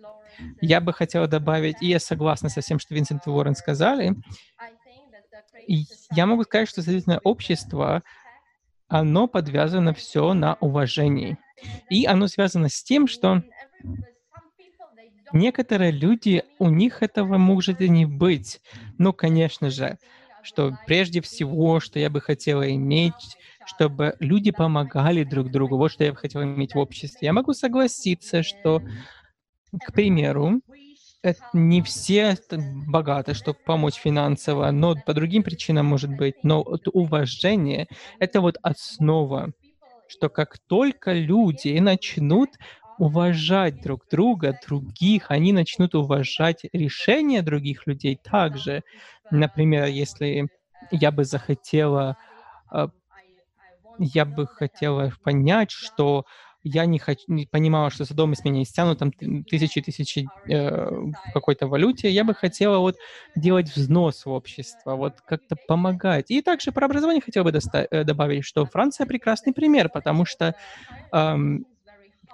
я 0.60 0.80
бы 0.80 0.92
хотела 0.92 1.28
добавить, 1.28 1.80
и 1.80 1.86
я 1.86 2.00
согласна 2.00 2.48
со 2.48 2.60
всем, 2.60 2.80
что 2.80 2.92
Винсент 2.92 3.24
и 3.24 3.30
Уоррен 3.30 3.54
сказали, 3.54 4.16
я 6.10 6.26
могу 6.26 6.42
сказать, 6.42 6.68
что 6.68 6.82
создательное 6.82 7.20
общество, 7.22 8.02
оно 8.88 9.28
подвязано 9.28 9.94
все 9.94 10.32
на 10.34 10.54
уважении. 10.54 11.38
И 11.88 12.04
оно 12.04 12.26
связано 12.26 12.68
с 12.68 12.82
тем, 12.82 13.06
что 13.06 13.44
некоторые 15.32 15.92
люди, 15.92 16.42
у 16.58 16.68
них 16.68 17.00
этого 17.00 17.38
может 17.38 17.80
и 17.80 17.88
не 17.88 18.06
быть. 18.06 18.60
Ну, 18.98 19.12
конечно 19.12 19.70
же, 19.70 19.98
что 20.42 20.76
прежде 20.88 21.20
всего, 21.20 21.78
что 21.78 22.00
я 22.00 22.10
бы 22.10 22.20
хотела 22.20 22.68
иметь, 22.74 23.36
чтобы 23.68 24.16
люди 24.20 24.50
помогали 24.50 25.24
друг 25.24 25.50
другу. 25.50 25.76
Вот 25.76 25.92
что 25.92 26.04
я 26.04 26.12
бы 26.12 26.16
хотела 26.18 26.42
иметь 26.44 26.74
в 26.74 26.78
обществе. 26.78 27.26
Я 27.26 27.32
могу 27.32 27.52
согласиться, 27.52 28.42
что, 28.42 28.82
к 29.84 29.92
примеру, 29.92 30.60
не 31.52 31.82
все 31.82 32.36
богаты, 32.86 33.34
чтобы 33.34 33.58
помочь 33.64 33.96
финансово, 33.96 34.70
но 34.70 34.94
по 34.96 35.14
другим 35.14 35.42
причинам 35.42 35.86
может 35.86 36.10
быть. 36.10 36.36
Но 36.42 36.62
вот 36.62 36.88
уважение— 36.92 37.88
это 38.20 38.40
вот 38.40 38.56
основа, 38.62 39.52
что 40.06 40.28
как 40.28 40.58
только 40.68 41.12
люди 41.12 41.76
начнут 41.78 42.50
уважать 42.98 43.82
друг 43.82 44.06
друга, 44.10 44.58
других, 44.66 45.30
они 45.30 45.52
начнут 45.52 45.94
уважать 45.94 46.64
решения 46.72 47.42
других 47.42 47.86
людей 47.86 48.18
также. 48.22 48.82
Например, 49.30 49.86
если 49.86 50.48
я 50.90 51.10
бы 51.12 51.24
захотела, 51.24 52.16
а, 52.70 52.90
я 53.98 54.24
бы 54.24 54.46
хотела 54.46 55.12
понять, 55.22 55.70
что 55.70 56.24
я 56.64 56.86
не, 56.86 56.98
хочу, 56.98 57.22
не 57.28 57.46
понимала, 57.46 57.90
что 57.90 58.04
Содом 58.04 58.34
с 58.34 58.44
меня 58.44 58.64
стянут 58.64 58.98
там 58.98 59.12
тысячи-тысячи 59.12 60.30
э, 60.50 60.90
в 60.90 61.16
какой-то 61.32 61.66
валюте, 61.68 62.10
я 62.10 62.24
бы 62.24 62.34
хотела 62.34 62.78
вот 62.78 62.96
делать 63.34 63.68
взнос 63.74 64.24
в 64.26 64.30
общество, 64.30 64.96
вот 64.96 65.20
как-то 65.24 65.56
помогать. 65.66 66.30
И 66.30 66.42
также 66.42 66.72
про 66.72 66.86
образование 66.86 67.22
хотела 67.22 67.44
бы 67.44 67.52
доста- 67.52 67.86
э, 67.90 68.04
добавить, 68.04 68.44
что 68.44 68.66
Франция 68.66 69.06
прекрасный 69.06 69.52
пример, 69.52 69.88
потому 69.90 70.24
что 70.24 70.54
эм, 71.12 71.66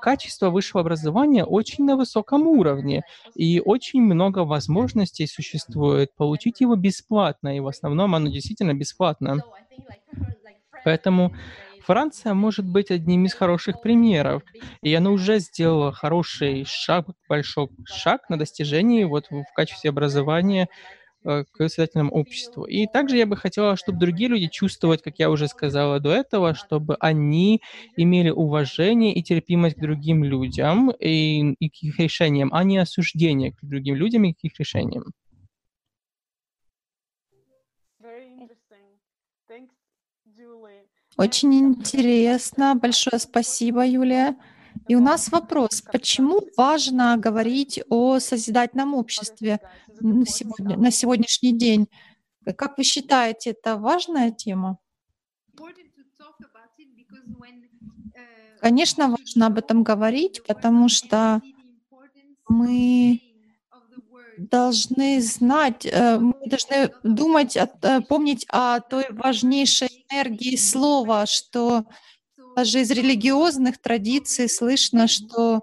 качество 0.00 0.50
высшего 0.50 0.80
образования 0.82 1.44
очень 1.44 1.84
на 1.84 1.96
высоком 1.96 2.46
уровне, 2.46 3.04
и 3.34 3.60
очень 3.60 4.02
много 4.02 4.40
возможностей 4.40 5.26
существует 5.26 6.14
получить 6.16 6.60
его 6.60 6.76
бесплатно, 6.76 7.56
и 7.56 7.60
в 7.60 7.66
основном 7.68 8.14
оно 8.14 8.28
действительно 8.28 8.74
бесплатно. 8.74 9.42
Поэтому 10.84 11.34
Франция 11.80 12.34
может 12.34 12.66
быть 12.66 12.90
одним 12.90 13.26
из 13.26 13.34
хороших 13.34 13.80
примеров, 13.80 14.42
и 14.82 14.94
она 14.94 15.10
уже 15.10 15.38
сделала 15.40 15.92
хороший 15.92 16.64
шаг, 16.66 17.06
большой 17.28 17.68
шаг 17.86 18.28
на 18.30 18.38
достижении 18.38 19.04
вот 19.04 19.26
в 19.30 19.44
качестве 19.54 19.90
образования 19.90 20.68
Э, 21.26 21.44
к 21.52 21.68
созидательному 21.68 22.10
обществу. 22.12 22.64
И 22.64 22.86
также 22.86 23.16
я 23.16 23.26
бы 23.26 23.36
хотела, 23.36 23.76
чтобы 23.76 23.98
другие 23.98 24.28
люди 24.28 24.46
чувствовать, 24.48 25.02
как 25.02 25.18
я 25.18 25.30
уже 25.30 25.48
сказала 25.48 25.98
до 25.98 26.10
этого, 26.12 26.54
чтобы 26.54 26.96
они 27.00 27.62
имели 27.96 28.28
уважение 28.28 29.14
и 29.14 29.22
терпимость 29.22 29.76
к 29.76 29.80
другим 29.80 30.22
людям 30.22 30.90
и, 30.90 31.52
и 31.58 31.70
к 31.70 31.82
их 31.82 31.98
решениям, 31.98 32.50
а 32.52 32.62
не 32.62 32.76
осуждение 32.76 33.52
к 33.52 33.56
другим 33.62 33.96
людям 33.96 34.24
и 34.24 34.34
к 34.34 34.38
их 34.42 34.52
решениям. 34.58 35.14
Очень 41.16 41.54
интересно. 41.54 42.74
Большое 42.74 43.18
спасибо, 43.20 43.86
Юлия. 43.86 44.36
И 44.88 44.96
у 44.96 45.00
нас 45.00 45.30
вопрос, 45.30 45.82
почему 45.92 46.40
важно 46.56 47.16
говорить 47.16 47.80
о 47.88 48.18
созидательном 48.18 48.94
обществе 48.94 49.60
на, 50.00 50.26
сегодня, 50.26 50.76
на 50.76 50.90
сегодняшний 50.90 51.56
день? 51.56 51.88
Как 52.56 52.76
вы 52.76 52.84
считаете, 52.84 53.50
это 53.50 53.76
важная 53.76 54.32
тема? 54.32 54.78
Конечно, 58.60 59.08
важно 59.08 59.46
об 59.46 59.58
этом 59.58 59.82
говорить, 59.84 60.42
потому 60.46 60.88
что 60.88 61.40
мы 62.48 63.20
должны 64.36 65.20
знать, 65.20 65.86
э, 65.86 66.18
мы 66.18 66.34
должны 66.46 66.90
думать, 67.02 67.56
э, 67.56 68.00
помнить 68.08 68.46
о 68.48 68.80
той 68.80 69.06
важнейшей 69.10 69.88
энергии 70.10 70.56
слова, 70.56 71.26
что 71.26 71.84
даже 72.56 72.80
из 72.80 72.90
религиозных 72.90 73.78
традиций 73.78 74.48
слышно, 74.48 75.08
что 75.08 75.60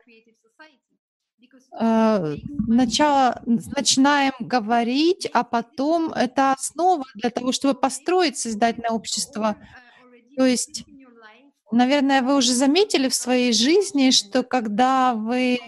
э, 1.79 2.35
начало, 2.67 3.41
начинаем 3.45 4.33
говорить, 4.39 5.27
а 5.33 5.43
потом 5.43 6.11
это 6.11 6.53
основа 6.53 7.05
для 7.15 7.29
того, 7.29 7.51
чтобы 7.51 7.79
построить 7.79 8.37
создательное 8.37 8.91
общество. 8.91 9.55
То 10.35 10.45
есть, 10.45 10.83
наверное, 11.71 12.21
вы 12.21 12.35
уже 12.35 12.53
заметили 12.53 13.07
в 13.07 13.15
своей 13.15 13.53
жизни, 13.53 14.11
что 14.11 14.43
когда 14.43 15.13
вы 15.13 15.59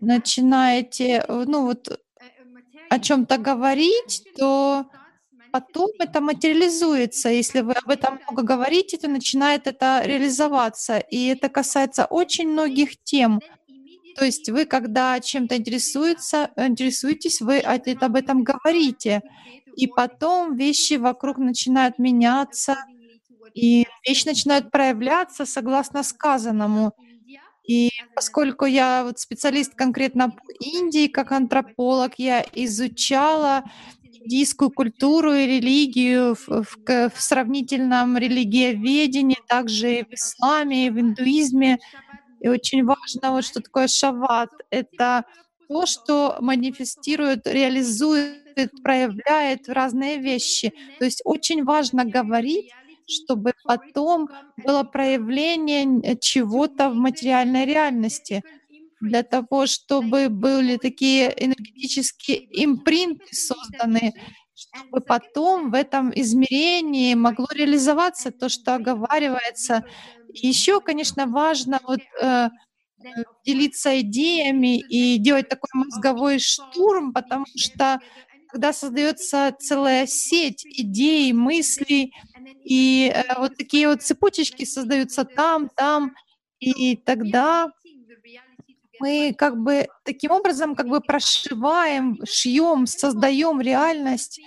начинаете, 0.00 1.24
ну 1.28 1.62
вот, 1.66 2.00
о 2.88 2.98
чем-то 2.98 3.38
говорить, 3.38 4.24
то 4.36 4.86
потом 5.52 5.90
это 5.98 6.20
материализуется. 6.20 7.28
Если 7.30 7.60
вы 7.60 7.72
об 7.72 7.88
этом 7.90 8.20
много 8.22 8.42
говорите, 8.42 8.96
то 8.98 9.08
начинает 9.08 9.66
это 9.66 10.02
реализоваться. 10.04 10.98
И 10.98 11.26
это 11.26 11.48
касается 11.48 12.04
очень 12.04 12.48
многих 12.48 13.02
тем. 13.02 13.40
То 14.16 14.24
есть 14.24 14.48
вы, 14.48 14.64
когда 14.64 15.18
чем-то 15.20 15.56
интересуется, 15.56 16.50
интересуетесь, 16.56 17.40
вы 17.40 17.58
об 17.60 18.16
этом 18.16 18.44
говорите. 18.44 19.22
И 19.76 19.86
потом 19.86 20.56
вещи 20.56 20.94
вокруг 20.94 21.38
начинают 21.38 21.98
меняться, 21.98 22.76
и 23.54 23.86
вещи 24.06 24.26
начинают 24.26 24.70
проявляться 24.70 25.44
согласно 25.44 26.02
сказанному. 26.02 26.92
И 27.66 27.90
поскольку 28.14 28.64
я 28.64 29.04
вот 29.04 29.18
специалист 29.18 29.74
конкретно 29.74 30.30
по 30.30 30.52
Индии, 30.60 31.08
как 31.08 31.32
антрополог, 31.32 32.12
я 32.18 32.44
изучала 32.54 33.64
индийскую 34.26 34.70
культуру 34.70 35.32
и 35.34 35.46
религию 35.46 36.34
в, 36.34 36.48
в, 36.48 37.10
в 37.10 37.20
сравнительном 37.20 38.16
религиоведении, 38.18 39.38
также 39.48 40.00
и 40.00 40.04
в 40.04 40.12
исламе, 40.12 40.86
и 40.86 40.90
в 40.90 41.00
индуизме. 41.00 41.78
И 42.40 42.48
очень 42.48 42.84
важно, 42.84 43.32
вот 43.32 43.44
что 43.44 43.60
такое 43.60 43.88
шават. 43.88 44.50
Это 44.70 45.24
то, 45.68 45.86
что 45.86 46.36
манифестирует, 46.40 47.46
реализует, 47.46 48.70
проявляет 48.82 49.68
разные 49.68 50.18
вещи. 50.18 50.72
То 50.98 51.04
есть 51.04 51.22
очень 51.24 51.64
важно 51.64 52.04
говорить, 52.04 52.70
чтобы 53.06 53.52
потом 53.66 54.28
было 54.56 54.82
проявление 54.84 56.16
чего-то 56.20 56.90
в 56.90 56.94
материальной 56.94 57.64
реальности 57.66 58.44
для 59.00 59.22
того, 59.22 59.66
чтобы 59.66 60.28
были 60.30 60.76
такие 60.78 61.32
энергетические 61.44 62.46
импринты 62.64 63.34
созданы, 63.34 64.14
чтобы 64.54 65.04
потом 65.04 65.70
в 65.70 65.74
этом 65.74 66.10
измерении 66.14 67.14
могло 67.14 67.46
реализоваться 67.54 68.30
то, 68.32 68.48
что 68.48 68.74
оговаривается. 68.76 69.84
И 70.32 70.48
еще, 70.48 70.80
конечно, 70.80 71.26
важно 71.26 71.80
вот, 71.86 72.00
э, 72.22 72.48
э, 73.16 73.22
делиться 73.44 74.00
идеями 74.00 74.78
и 74.80 75.18
делать 75.18 75.48
такой 75.48 75.68
мозговой 75.74 76.38
штурм, 76.40 77.12
потому 77.12 77.46
что 77.56 78.00
когда 78.56 78.72
создается 78.72 79.54
целая 79.58 80.06
сеть 80.06 80.64
идей, 80.64 81.30
мыслей, 81.34 82.14
и 82.64 83.12
э, 83.14 83.38
вот 83.38 83.54
такие 83.58 83.86
вот 83.86 84.00
цепочечки 84.00 84.64
создаются 84.64 85.26
там, 85.26 85.68
там, 85.76 86.14
и 86.58 86.96
тогда 86.96 87.70
мы 88.98 89.34
как 89.36 89.58
бы 89.58 89.88
таким 90.06 90.30
образом 90.30 90.74
как 90.74 90.88
бы 90.88 91.02
прошиваем, 91.02 92.18
шьем, 92.24 92.86
создаем 92.86 93.60
реальность. 93.60 94.40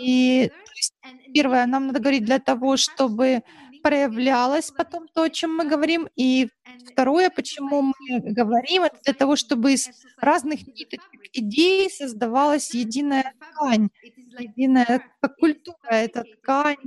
И 0.00 0.50
есть, 0.74 0.94
первое, 1.32 1.66
нам 1.66 1.86
надо 1.86 2.00
говорить 2.00 2.24
для 2.24 2.40
того, 2.40 2.76
чтобы 2.76 3.44
проявлялось 3.84 4.70
потом 4.70 5.08
то, 5.08 5.24
о 5.24 5.30
чем 5.30 5.54
мы 5.54 5.68
говорим. 5.68 6.08
И 6.16 6.48
второе, 6.90 7.28
почему 7.28 7.82
мы 7.82 8.20
говорим, 8.20 8.84
это 8.84 8.98
для 9.04 9.12
того, 9.12 9.36
чтобы 9.36 9.74
из 9.74 9.90
разных 10.16 10.66
ниточек 10.66 11.02
идей 11.34 11.90
создавалась 11.90 12.72
единая 12.72 13.34
ткань, 13.38 13.90
единая 14.38 15.02
культура, 15.38 15.90
это 15.90 16.24
ткань. 16.24 16.78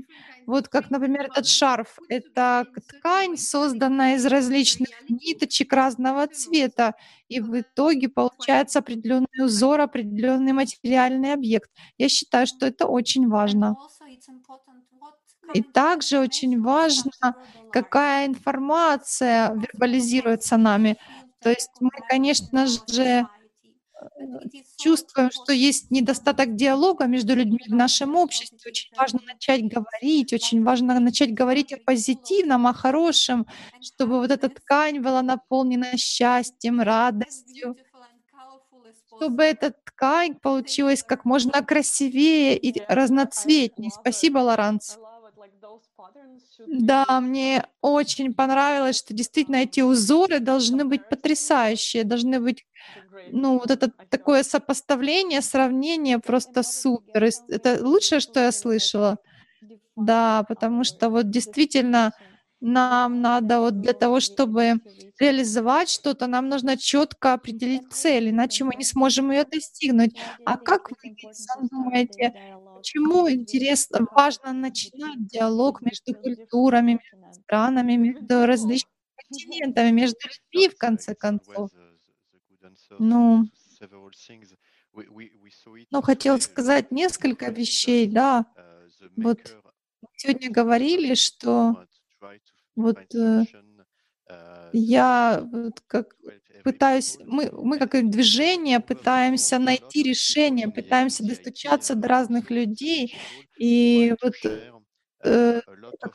Вот 0.48 0.70
как, 0.70 0.90
например, 0.90 1.28
этот 1.28 1.46
шарф. 1.46 2.00
Это 2.10 2.66
ткань, 2.88 3.38
созданная 3.38 4.16
из 4.16 4.26
различных 4.26 4.90
ниточек 5.08 5.74
разного 5.74 6.26
цвета. 6.26 6.96
И 7.28 7.42
в 7.42 7.60
итоге 7.60 8.10
получается 8.10 8.80
определенный 8.80 9.28
узор, 9.46 9.82
определенный 9.82 10.54
материальный 10.54 11.34
объект. 11.34 11.70
Я 12.00 12.10
считаю, 12.10 12.48
что 12.48 12.66
это 12.66 12.88
очень 12.88 13.28
важно. 13.28 13.76
И 15.54 15.62
также 15.62 16.20
очень 16.20 16.62
важно, 16.62 17.36
какая 17.72 18.28
информация 18.28 19.54
вербализируется 19.54 20.58
нами. 20.58 20.98
То 21.42 21.50
есть 21.50 21.72
мы, 21.80 21.90
конечно 22.10 22.68
же, 22.68 23.04
э, 23.04 23.26
чувствуем, 24.78 25.32
что 25.32 25.54
есть 25.54 25.92
недостаток 25.92 26.56
диалога 26.56 27.06
между 27.06 27.36
людьми 27.36 27.60
в 27.68 27.74
нашем 27.74 28.16
обществе. 28.16 28.58
Очень 28.66 28.96
важно 28.98 29.20
начать 29.26 29.64
говорить, 29.64 30.34
очень 30.34 30.64
важно 30.64 31.00
начать 31.00 31.34
говорить 31.34 31.74
о 31.74 31.78
позитивном, 31.78 32.68
о 32.68 32.74
хорошем, 32.74 33.46
чтобы 33.82 34.20
вот 34.20 34.32
эта 34.32 34.50
ткань 34.50 35.00
была 35.00 35.22
наполнена 35.22 35.98
счастьем, 35.98 36.82
радостью, 36.82 37.76
чтобы 39.16 39.44
эта 39.44 39.72
ткань 39.72 40.36
получилась 40.36 41.04
как 41.04 41.26
можно 41.26 41.64
красивее 41.64 42.58
и 42.58 42.82
разноцветнее. 42.88 43.92
Спасибо, 43.92 44.40
Лоранс. 44.40 44.98
Да, 46.65 47.06
мне 47.22 47.65
очень 47.82 48.34
понравилось, 48.34 48.98
что 48.98 49.13
действительно 49.13 49.58
эти 49.58 49.82
узоры 49.82 50.39
должны 50.39 50.86
быть 50.86 51.08
потрясающие, 51.08 52.04
должны 52.04 52.39
быть, 52.39 52.65
ну, 53.26 53.56
вот 53.60 53.72
это 53.72 53.91
такое 54.10 54.43
сопоставление, 54.43 55.41
сравнение 55.41 56.20
просто 56.20 56.63
супер. 56.63 57.30
Это 57.50 57.80
лучшее, 57.86 58.20
что 58.22 58.39
я 58.41 58.52
слышала. 58.52 59.17
Да, 59.96 60.43
потому 60.48 60.84
что 60.84 61.10
вот 61.10 61.30
действительно 61.30 62.13
нам 62.62 63.22
надо 63.22 63.60
вот 63.62 63.82
для 63.82 63.93
того, 63.93 64.20
чтобы 64.20 64.82
реализовать 65.20 65.89
что-то, 65.89 66.28
нам 66.28 66.50
нужно 66.50 66.78
четко 66.78 67.34
определить 67.34 67.91
цель, 67.91 68.30
иначе 68.32 68.64
мы 68.66 68.76
не 68.76 68.84
сможем 68.86 69.32
ее 69.32 69.45
достигнуть. 69.45 70.16
А 70.45 70.58
как 70.58 70.89
вы 70.91 70.97
думаете, 71.72 72.34
почему 72.78 73.30
интересно, 73.30 74.07
важно 74.11 74.53
начинать 74.53 75.28
диалог 75.28 75.82
между 75.82 76.13
культурами, 76.15 76.99
между 77.13 77.41
странами, 77.41 77.93
между 77.95 78.45
различными 78.45 78.93
континентами, 79.15 79.91
между 79.91 80.19
людьми, 80.53 80.69
в 80.69 80.78
конце 80.78 81.15
концов? 81.15 81.71
Ну, 82.99 83.45
ну, 85.91 86.01
хотел 86.01 86.39
сказать 86.39 86.91
несколько 86.91 87.51
вещей, 87.51 88.07
да. 88.07 88.45
Вот 89.15 89.39
сегодня 90.15 90.51
говорили, 90.51 91.13
что 91.13 91.75
вот 92.75 92.99
э, 93.15 93.43
я 94.71 95.41
вот 95.51 95.82
как 95.88 96.15
пытаюсь, 96.63 97.17
мы, 97.25 97.49
мы 97.53 97.80
как 97.80 98.09
движение 98.09 98.80
пытаемся 98.82 99.59
найти 99.59 100.03
решение, 100.03 100.69
пытаемся 100.69 101.23
достучаться 101.25 101.95
до 101.95 102.07
разных 102.09 102.51
людей. 102.51 103.15
И 103.57 104.13
вот 104.21 104.34
э, 105.28 105.61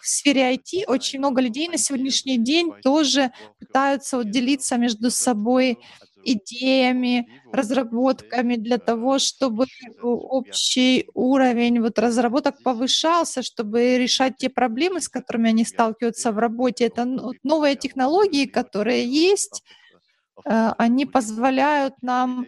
в 0.00 0.06
сфере 0.06 0.54
IT 0.54 0.84
очень 0.86 1.18
много 1.18 1.40
людей 1.40 1.68
на 1.68 1.78
сегодняшний 1.78 2.38
день 2.38 2.72
тоже 2.82 3.32
пытаются 3.58 4.16
вот 4.16 4.30
делиться 4.30 4.76
между 4.76 5.10
собой 5.10 5.78
идеями, 6.24 7.28
разработками 7.52 8.56
для 8.56 8.78
того, 8.78 9.18
чтобы 9.18 9.66
общий 10.02 11.08
уровень 11.14 11.80
вот 11.80 11.98
разработок 11.98 12.62
повышался, 12.62 13.42
чтобы 13.42 13.98
решать 13.98 14.36
те 14.36 14.48
проблемы, 14.48 15.00
с 15.00 15.08
которыми 15.08 15.50
они 15.50 15.64
сталкиваются 15.64 16.32
в 16.32 16.38
работе. 16.38 16.86
Это 16.86 17.04
новые 17.42 17.76
технологии, 17.76 18.46
которые 18.46 19.04
есть, 19.04 19.62
э, 20.44 20.72
они 20.78 21.06
позволяют 21.06 21.94
нам 22.02 22.46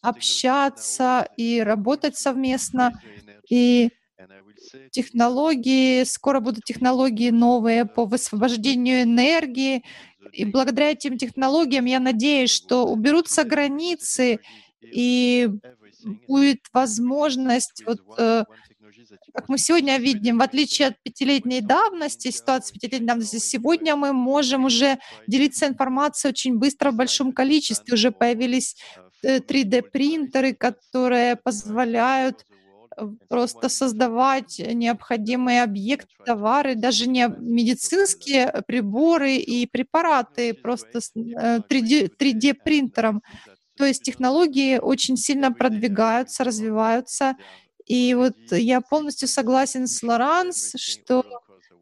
общаться 0.00 1.28
и 1.36 1.60
работать 1.60 2.16
совместно. 2.16 3.00
И 3.50 3.90
технологии, 4.90 6.04
скоро 6.04 6.40
будут 6.40 6.64
технологии 6.64 7.30
новые 7.30 7.84
по 7.84 8.04
высвобождению 8.04 9.02
энергии, 9.02 9.82
и 10.32 10.44
благодаря 10.44 10.90
этим 10.90 11.18
технологиям 11.18 11.84
я 11.84 12.00
надеюсь, 12.00 12.50
что 12.50 12.86
уберутся 12.86 13.44
границы 13.44 14.40
и 14.82 15.48
будет 16.28 16.60
возможность, 16.72 17.82
вот, 17.86 18.00
э, 18.18 18.44
как 19.34 19.48
мы 19.48 19.58
сегодня 19.58 19.98
видим, 19.98 20.38
в 20.38 20.42
отличие 20.42 20.88
от 20.88 21.02
пятилетней 21.02 21.60
давности, 21.60 22.30
ситуации 22.30 22.74
пятилетней 22.74 23.06
давности, 23.06 23.36
сегодня 23.36 23.96
мы 23.96 24.12
можем 24.12 24.64
уже 24.64 24.98
делиться 25.26 25.66
информацией 25.66 26.30
очень 26.30 26.58
быстро 26.58 26.90
в 26.90 26.96
большом 26.96 27.32
количестве. 27.32 27.94
Уже 27.94 28.10
появились 28.10 28.76
3D-принтеры, 29.24 30.50
э, 30.50 30.54
которые 30.54 31.36
позволяют 31.36 32.44
просто 33.28 33.68
создавать 33.68 34.58
необходимые 34.58 35.62
объекты, 35.62 36.14
товары, 36.24 36.74
даже 36.74 37.08
не 37.08 37.28
медицинские 37.38 38.62
приборы 38.66 39.36
и 39.36 39.66
препараты, 39.66 40.54
просто 40.54 41.00
3D, 41.14 42.10
3D 42.18 42.54
принтером. 42.54 43.22
То 43.76 43.84
есть 43.84 44.02
технологии 44.02 44.78
очень 44.78 45.16
сильно 45.16 45.52
продвигаются, 45.52 46.44
развиваются. 46.44 47.36
И 47.84 48.14
вот 48.14 48.34
я 48.50 48.80
полностью 48.80 49.28
согласен 49.28 49.86
с 49.86 50.02
Лоранс, 50.02 50.72
что 50.76 51.24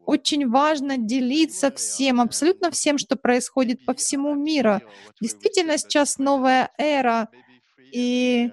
очень 0.05 0.47
важно 0.47 0.97
делиться 0.97 1.71
всем, 1.71 2.21
абсолютно 2.21 2.69
всем, 2.69 2.97
что 2.97 3.15
происходит 3.15 3.85
по 3.85 3.93
всему 3.93 4.35
миру. 4.35 4.81
Действительно, 5.19 5.77
сейчас 5.77 6.19
новая 6.19 6.69
эра, 6.77 7.29
и 7.91 8.51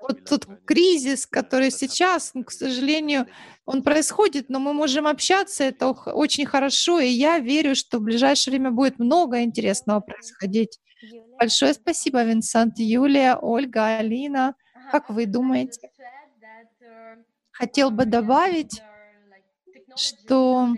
вот 0.00 0.24
тот 0.24 0.46
кризис, 0.64 1.26
который 1.26 1.70
сейчас, 1.70 2.32
к 2.44 2.50
сожалению, 2.50 3.26
он 3.64 3.82
происходит, 3.82 4.48
но 4.48 4.58
мы 4.58 4.72
можем 4.72 5.06
общаться, 5.06 5.64
это 5.64 5.88
очень 5.90 6.46
хорошо, 6.46 6.98
и 6.98 7.08
я 7.08 7.38
верю, 7.38 7.74
что 7.74 7.98
в 7.98 8.02
ближайшее 8.02 8.52
время 8.52 8.70
будет 8.70 8.98
много 8.98 9.42
интересного 9.42 10.00
происходить. 10.00 10.78
Большое 11.38 11.74
спасибо, 11.74 12.22
Винсент, 12.24 12.78
Юлия, 12.78 13.36
Ольга, 13.36 13.98
Алина. 13.98 14.54
Как 14.90 15.08
вы 15.08 15.26
думаете? 15.26 15.90
Хотел 17.52 17.90
бы 17.90 18.06
добавить, 18.06 18.82
что 19.96 20.68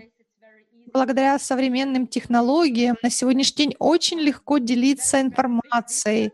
благодаря 0.93 1.39
современным 1.39 2.07
технологиям 2.07 2.97
на 3.01 3.09
сегодняшний 3.09 3.65
день 3.65 3.75
очень 3.79 4.19
легко 4.19 4.59
делиться 4.59 5.19
информацией, 5.19 6.31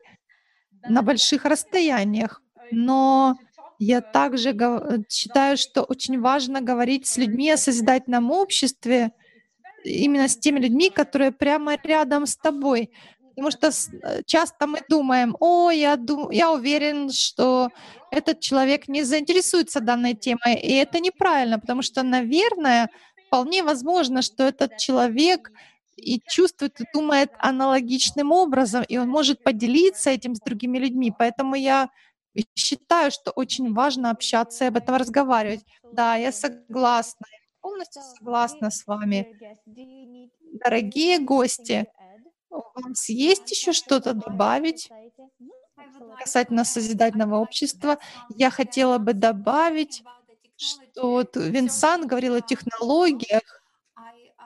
на 0.88 1.02
больших 1.02 1.46
расстояниях. 1.46 2.42
Но 2.72 3.36
я 3.80 4.02
также 4.02 4.56
считаю, 5.10 5.58
что 5.58 5.84
очень 5.84 6.20
важно 6.20 6.62
говорить 6.62 7.08
с 7.08 7.18
людьми 7.18 7.52
о 7.52 7.58
созидательном 7.58 8.32
обществе, 8.32 9.12
именно 9.84 10.28
с 10.28 10.38
теми 10.38 10.60
людьми, 10.60 10.90
которые 10.90 11.32
прямо 11.32 11.78
рядом 11.84 12.26
с 12.26 12.36
тобой. 12.36 12.92
Потому 13.30 13.52
что 13.52 13.68
э, 13.70 14.24
часто 14.26 14.68
мы 14.68 14.82
думаем, 14.90 15.38
о, 15.40 15.72
я, 15.72 15.96
дум, 15.96 16.30
я 16.30 16.52
уверен, 16.52 17.10
что 17.10 17.70
этот 18.12 18.42
человек 18.42 18.90
не 18.90 19.04
заинтересуется 19.04 19.80
данной 19.80 20.14
темой. 20.14 20.56
И 20.56 20.74
это 20.74 21.00
неправильно, 21.00 21.58
потому 21.58 21.82
что, 21.82 22.04
наверное, 22.04 22.90
вполне 23.28 23.64
возможно, 23.64 24.22
что 24.22 24.44
этот 24.44 24.76
человек 24.78 25.52
и 26.00 26.22
чувствует 26.28 26.80
и 26.82 26.86
думает 26.94 27.32
аналогичным 27.40 28.32
образом, 28.32 28.84
и 28.88 28.98
он 28.98 29.10
может 29.10 29.44
поделиться 29.44 30.10
этим 30.10 30.36
с 30.36 30.40
другими 30.40 30.78
людьми. 30.80 31.14
Поэтому 31.18 31.56
я 31.56 31.90
считаю, 32.56 33.12
что 33.12 33.32
очень 33.32 33.74
важно 33.74 34.12
общаться 34.12 34.66
и 34.66 34.68
об 34.68 34.78
этом 34.78 34.96
разговаривать. 34.96 35.62
Да, 35.94 36.16
я 36.16 36.32
согласна, 36.32 37.26
полностью 37.62 38.02
согласна 38.18 38.72
с 38.72 38.86
вами. 38.88 39.28
Дорогие 40.64 41.20
гости, 41.20 41.88
у 42.50 42.62
вас 42.76 43.10
есть 43.10 43.52
еще 43.52 43.74
что-то 43.74 44.14
добавить 44.14 44.90
касательно 46.20 46.66
созидательного 46.66 47.38
общества? 47.38 47.98
Я 48.36 48.50
хотела 48.50 48.98
бы 48.98 49.14
добавить, 49.14 50.04
что 50.58 51.12
вот 51.12 51.36
Винсан 51.36 52.08
говорил 52.08 52.36
о 52.36 52.42
технологиях, 52.42 53.59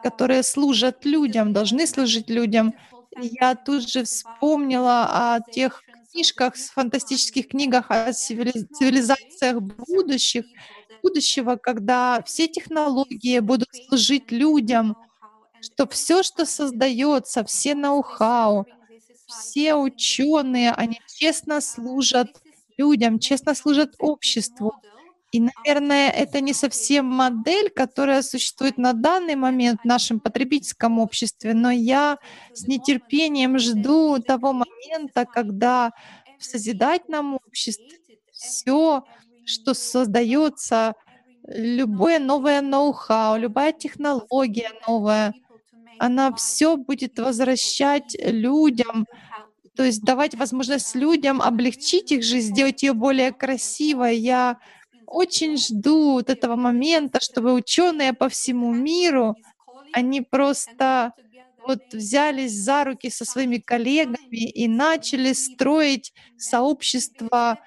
которые 0.03 0.43
служат 0.43 1.05
людям, 1.05 1.53
должны 1.53 1.87
служить 1.87 2.29
людям. 2.29 2.75
Я 3.15 3.55
тут 3.55 3.89
же 3.89 4.03
вспомнила 4.05 5.35
о 5.35 5.41
тех 5.51 5.83
книжках, 6.13 6.55
фантастических 6.57 7.47
книгах 7.49 7.91
о 7.91 8.13
цивилизациях 8.13 9.61
будущих, 9.61 10.45
будущего, 11.03 11.55
когда 11.57 12.21
все 12.25 12.47
технологии 12.47 13.39
будут 13.39 13.69
служить 13.71 14.31
людям, 14.31 14.97
что 15.59 15.87
все, 15.87 16.23
что 16.23 16.45
создается, 16.45 17.43
все 17.45 17.75
ноу-хау, 17.75 18.67
все 19.25 19.75
ученые, 19.75 20.71
они 20.73 20.97
честно 21.07 21.61
служат 21.61 22.29
людям, 22.77 23.19
честно 23.19 23.55
служат 23.55 23.95
обществу. 23.99 24.73
И, 25.33 25.41
наверное, 25.41 26.11
это 26.11 26.41
не 26.41 26.53
совсем 26.53 27.07
модель, 27.07 27.71
которая 27.71 28.21
существует 28.21 28.77
на 28.77 28.93
данный 28.93 29.35
момент 29.35 29.81
в 29.81 29.85
нашем 29.85 30.19
потребительском 30.19 30.99
обществе, 30.99 31.55
но 31.55 31.71
я 31.71 32.19
с 32.53 32.67
нетерпением 32.67 33.57
жду 33.57 34.19
того 34.19 34.53
момента, 34.53 35.25
когда 35.25 35.91
в 36.39 36.45
созидательном 36.45 37.35
обществе 37.47 37.97
все, 38.31 39.03
что 39.45 39.73
создается, 39.73 40.93
любое 41.47 42.19
новое 42.19 42.61
ноу-хау, 42.61 43.37
любая 43.37 43.73
технология 43.73 44.69
новая, 44.87 45.33
она 45.99 46.33
все 46.35 46.77
будет 46.77 47.19
возвращать 47.19 48.15
людям, 48.19 49.07
то 49.75 49.83
есть 49.83 50.03
давать 50.03 50.35
возможность 50.35 50.95
людям 50.95 51.41
облегчить 51.41 52.11
их 52.11 52.23
жизнь, 52.23 52.53
сделать 52.53 52.83
ее 52.83 52.93
более 52.93 53.31
красивой. 53.31 54.17
Я 54.17 54.57
очень 55.13 55.57
жду 55.57 56.13
вот 56.13 56.29
этого 56.29 56.55
момента, 56.55 57.19
чтобы 57.21 57.53
ученые 57.53 58.13
по 58.13 58.29
всему 58.29 58.73
миру, 58.73 59.37
они 59.91 60.21
просто 60.21 61.13
вот 61.65 61.81
взялись 61.93 62.53
за 62.53 62.83
руки 62.85 63.09
со 63.09 63.25
своими 63.25 63.57
коллегами 63.59 64.17
и 64.31 64.67
начали 64.67 65.33
строить 65.33 66.13
сообщество 66.37 67.59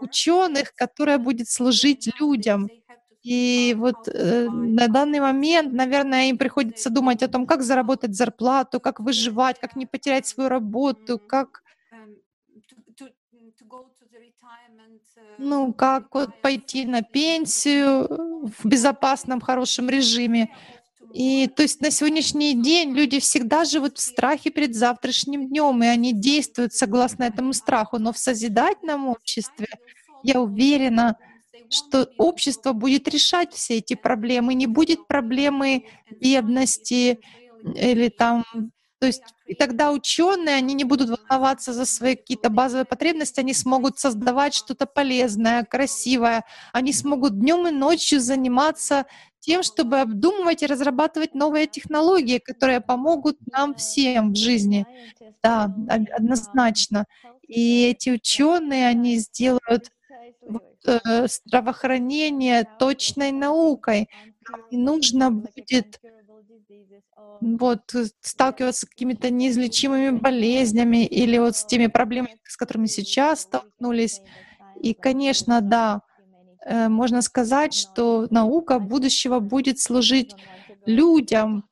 ученых, 0.00 0.74
которое 0.74 1.18
будет 1.18 1.48
служить 1.50 2.08
людям. 2.20 2.70
И 3.22 3.74
вот 3.78 4.08
э, 4.08 4.48
на 4.50 4.88
данный 4.88 5.20
момент, 5.20 5.72
наверное, 5.74 6.28
им 6.30 6.38
приходится 6.38 6.90
думать 6.90 7.22
о 7.22 7.28
том, 7.28 7.46
как 7.46 7.62
заработать 7.62 8.14
зарплату, 8.16 8.80
как 8.80 9.00
выживать, 9.00 9.58
как 9.60 9.76
не 9.76 9.86
потерять 9.86 10.26
свою 10.26 10.50
работу, 10.50 11.20
как 11.26 11.62
ну, 15.38 15.72
как 15.72 16.14
вот 16.14 16.40
пойти 16.40 16.84
на 16.84 17.02
пенсию 17.02 18.50
в 18.58 18.64
безопасном, 18.64 19.40
хорошем 19.40 19.88
режиме. 19.88 20.48
И 21.12 21.46
то 21.46 21.62
есть 21.62 21.80
на 21.80 21.90
сегодняшний 21.90 22.60
день 22.60 22.92
люди 22.92 23.20
всегда 23.20 23.64
живут 23.64 23.98
в 23.98 24.00
страхе 24.00 24.50
перед 24.50 24.74
завтрашним 24.74 25.48
днем, 25.48 25.82
и 25.82 25.86
они 25.86 26.12
действуют 26.12 26.72
согласно 26.72 27.24
этому 27.24 27.52
страху. 27.52 27.98
Но 27.98 28.12
в 28.12 28.18
созидательном 28.18 29.08
обществе 29.08 29.68
я 30.22 30.40
уверена, 30.40 31.16
что 31.70 32.08
общество 32.18 32.72
будет 32.72 33.06
решать 33.08 33.52
все 33.52 33.78
эти 33.78 33.94
проблемы, 33.94 34.54
не 34.54 34.66
будет 34.66 35.06
проблемы 35.06 35.84
бедности 36.10 37.20
или 37.62 38.08
там 38.08 38.44
То 39.04 39.08
есть 39.08 39.34
и 39.44 39.54
тогда 39.54 39.92
ученые, 39.92 40.54
они 40.54 40.72
не 40.72 40.84
будут 40.84 41.10
волноваться 41.10 41.74
за 41.74 41.84
свои 41.84 42.16
какие-то 42.16 42.48
базовые 42.48 42.86
потребности, 42.86 43.38
они 43.38 43.52
смогут 43.52 43.98
создавать 43.98 44.54
что-то 44.54 44.86
полезное, 44.86 45.62
красивое, 45.62 46.46
они 46.72 46.94
смогут 46.94 47.38
днем 47.38 47.66
и 47.68 47.70
ночью 47.70 48.18
заниматься 48.18 49.04
тем, 49.40 49.62
чтобы 49.62 50.00
обдумывать 50.00 50.62
и 50.62 50.66
разрабатывать 50.66 51.34
новые 51.34 51.66
технологии, 51.66 52.38
которые 52.38 52.80
помогут 52.80 53.36
нам 53.52 53.74
всем 53.74 54.32
в 54.32 54.36
жизни. 54.36 54.86
Да, 55.42 55.64
однозначно. 56.16 57.04
И 57.46 57.84
эти 57.84 58.08
ученые, 58.08 58.88
они 58.88 59.18
сделают 59.18 59.90
э, 60.86 61.26
здравоохранение 61.26 62.66
точной 62.78 63.32
наукой. 63.32 64.08
Нам 64.48 64.62
не 64.70 64.78
нужно 64.78 65.30
будет 65.30 66.00
вот, 67.40 67.94
сталкиваться 68.20 68.86
с 68.86 68.88
какими-то 68.88 69.30
неизлечимыми 69.30 70.10
болезнями 70.10 71.04
или 71.04 71.38
вот 71.38 71.56
с 71.56 71.64
теми 71.64 71.86
проблемами, 71.86 72.36
с 72.44 72.56
которыми 72.56 72.86
сейчас 72.86 73.42
столкнулись. 73.42 74.22
И, 74.80 74.94
конечно, 74.94 75.60
да, 75.60 76.02
э, 76.64 76.88
можно 76.88 77.22
сказать, 77.22 77.74
что 77.74 78.26
наука 78.30 78.78
будущего 78.78 79.40
будет 79.40 79.78
служить 79.78 80.36
людям. 80.86 81.64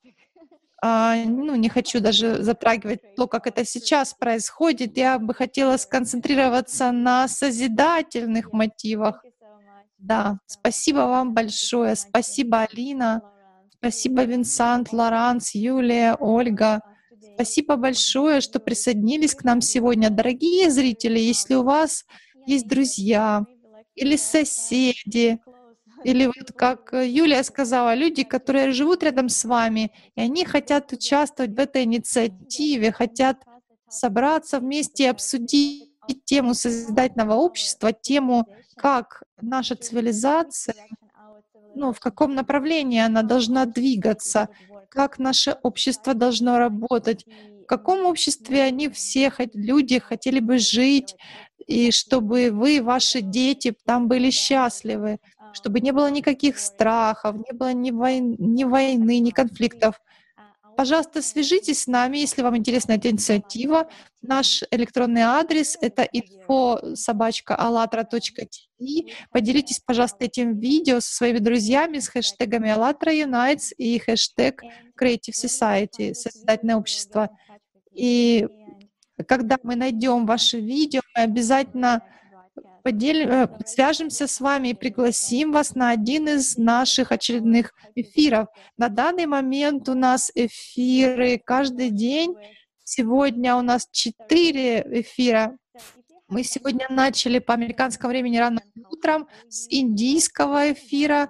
А, 0.81 1.15
ну, 1.25 1.55
не 1.55 1.69
хочу 1.69 2.01
даже 2.01 2.43
затрагивать 2.43 2.99
то, 3.15 3.27
как 3.27 3.47
это 3.47 3.65
сейчас 3.65 4.13
происходит. 4.13 4.97
Я 4.97 5.17
бы 5.17 5.33
хотела 5.33 5.77
сконцентрироваться 5.77 6.91
на 6.91 7.27
созидательных 7.27 8.51
мотивах. 8.51 9.23
Да, 9.97 10.39
спасибо 10.45 10.99
вам 10.99 11.33
большое. 11.33 11.95
Спасибо, 11.95 12.67
Алина. 12.69 13.21
Спасибо, 13.83 14.23
Винсант, 14.23 14.93
Лоранс, 14.93 15.53
Юлия, 15.53 16.15
Ольга. 16.17 16.79
Спасибо 17.33 17.75
большое, 17.75 18.39
что 18.39 18.61
присоединились 18.61 19.35
к 19.35 19.43
нам 19.43 19.59
сегодня. 19.59 20.09
Дорогие 20.09 20.71
зрители, 20.71 21.19
если 21.19 21.55
у 21.55 21.63
вас 21.63 22.05
есть 22.47 22.65
друзья 22.65 23.45
или 23.95 24.15
соседи, 24.15 25.37
или 26.05 26.27
вот 26.27 26.53
как 26.55 26.93
Юлия 26.93 27.43
сказала, 27.43 27.93
люди, 27.93 28.23
которые 28.23 28.71
живут 28.71 29.03
рядом 29.03 29.27
с 29.27 29.43
вами, 29.43 29.91
и 30.15 30.21
они 30.21 30.45
хотят 30.45 30.93
участвовать 30.93 31.51
в 31.51 31.59
этой 31.59 31.83
инициативе, 31.83 32.93
хотят 32.93 33.43
собраться 33.89 34.61
вместе 34.61 35.03
и 35.03 35.07
обсудить 35.07 35.89
тему 36.23 36.53
созидательного 36.53 37.33
общества, 37.33 37.91
тему, 37.91 38.47
как 38.77 39.23
наша 39.41 39.75
цивилизация 39.75 40.75
ну, 41.73 41.93
в 41.93 41.99
каком 41.99 42.35
направлении 42.35 42.99
она 42.99 43.23
должна 43.23 43.65
двигаться, 43.65 44.49
как 44.89 45.19
наше 45.19 45.55
общество 45.63 46.13
должно 46.13 46.57
работать, 46.57 47.25
в 47.63 47.65
каком 47.65 48.05
обществе 48.05 48.63
они 48.63 48.89
все, 48.89 49.29
люди 49.55 49.99
хотели 49.99 50.39
бы 50.39 50.57
жить, 50.59 51.15
и 51.67 51.91
чтобы 51.91 52.51
вы, 52.51 52.81
ваши 52.81 53.21
дети 53.21 53.73
там 53.85 54.07
были 54.07 54.29
счастливы, 54.31 55.17
чтобы 55.51 55.79
не 55.79 55.91
было 55.91 56.09
никаких 56.11 56.59
страхов, 56.59 57.35
не 57.37 57.53
было 57.57 57.73
ни, 57.73 57.91
войн, 57.91 58.35
ни 58.39 58.63
войны, 58.65 59.19
ни 59.19 59.31
конфликтов. 59.31 59.99
Пожалуйста, 60.75 61.21
свяжитесь 61.21 61.83
с 61.83 61.87
нами, 61.87 62.17
если 62.17 62.41
вам 62.41 62.57
интересна 62.57 62.93
эта 62.93 63.09
инициатива. 63.09 63.89
Наш 64.21 64.63
электронный 64.71 65.21
адрес— 65.21 65.77
это 65.81 66.03
info 66.03 66.95
Поделитесь, 69.31 69.79
пожалуйста, 69.79 70.25
этим 70.25 70.59
видео 70.59 70.99
со 70.99 71.13
своими 71.13 71.39
друзьями 71.39 71.99
с 71.99 72.07
хэштегами 72.07 72.69
АЛЛАТРА 72.71 73.13
Unites 73.13 73.73
и 73.77 73.99
хэштег 73.99 74.63
Creative 74.99 75.33
Society, 75.33 76.13
Созидательное 76.13 76.77
общество. 76.77 77.29
И 77.91 78.47
когда 79.27 79.57
мы 79.63 79.75
найдем 79.75 80.25
ваше 80.25 80.59
видео, 80.59 81.01
мы 81.15 81.23
обязательно 81.23 82.03
поделим, 82.83 83.29
э, 83.31 83.47
свяжемся 83.65 84.27
с 84.27 84.39
вами 84.39 84.69
и 84.69 84.73
пригласим 84.73 85.51
вас 85.51 85.73
на 85.73 85.89
один 85.89 86.27
из 86.27 86.57
наших 86.57 87.11
очередных 87.11 87.73
эфиров. 87.95 88.49
На 88.77 88.89
данный 88.89 89.25
момент 89.25 89.89
у 89.89 89.95
нас 89.95 90.31
эфиры 90.35 91.41
каждый 91.43 91.89
день. 91.89 92.35
Сегодня 92.83 93.55
у 93.55 93.61
нас 93.61 93.87
четыре 93.91 94.85
эфира. 95.01 95.57
Мы 96.27 96.43
сегодня 96.43 96.87
начали 96.89 97.39
по 97.39 97.53
американскому 97.53 98.09
времени 98.11 98.37
рано 98.37 98.61
утром 98.91 99.27
с 99.49 99.67
индийского 99.69 100.73
эфира. 100.73 101.29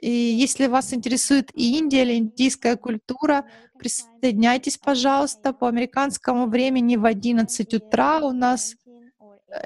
И 0.00 0.10
если 0.10 0.66
вас 0.66 0.92
интересует 0.92 1.50
Индия 1.54 2.02
или 2.02 2.16
индийская 2.18 2.76
культура, 2.76 3.46
присоединяйтесь, 3.78 4.76
пожалуйста, 4.76 5.52
по 5.52 5.68
американскому 5.68 6.46
времени 6.46 6.96
в 6.96 7.06
11 7.06 7.74
утра 7.74 8.18
у 8.18 8.32
нас 8.32 8.74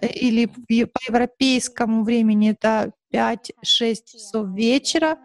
или 0.03 0.47
по 0.47 1.01
европейскому 1.07 2.05
времени 2.05 2.51
это 2.51 2.93
5-6 3.13 3.39
часов 4.07 4.49
вечера. 4.55 5.19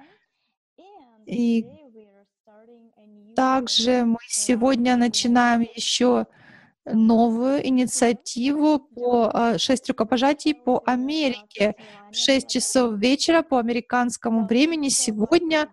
И 1.26 1.66
также 3.36 4.05
мы 4.05 4.20
сегодня 4.28 4.95
начинаем 4.95 5.61
еще 5.61 6.28
новую 6.86 7.66
инициативу 7.68 8.80
по 8.80 9.57
6 9.57 9.89
рукопожатий 9.89 10.53
по 10.53 10.82
Америке. 10.86 11.76
В 12.11 12.16
6 12.16 12.47
часов 12.47 12.99
вечера 12.99 13.41
по 13.41 13.57
американскому 13.59 14.45
времени 14.45 14.89
сегодня 14.89 15.70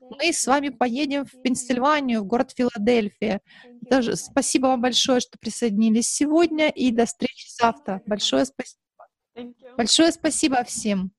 мы 0.00 0.32
с 0.32 0.46
вами 0.46 0.68
поедем 0.70 1.24
в 1.24 1.42
Пенсильванию, 1.42 2.22
в 2.22 2.26
город 2.26 2.52
Филадельфия. 2.56 3.40
Даже 3.82 4.16
спасибо 4.16 4.66
вам 4.66 4.82
большое, 4.82 5.20
что 5.20 5.38
присоединились 5.38 6.08
сегодня, 6.08 6.68
и 6.68 6.90
до 6.90 7.06
встречи 7.06 7.48
завтра. 7.58 8.02
Большое 8.06 8.44
спасибо. 8.44 8.80
Большое 9.76 10.12
спасибо 10.12 10.64
всем. 10.64 11.12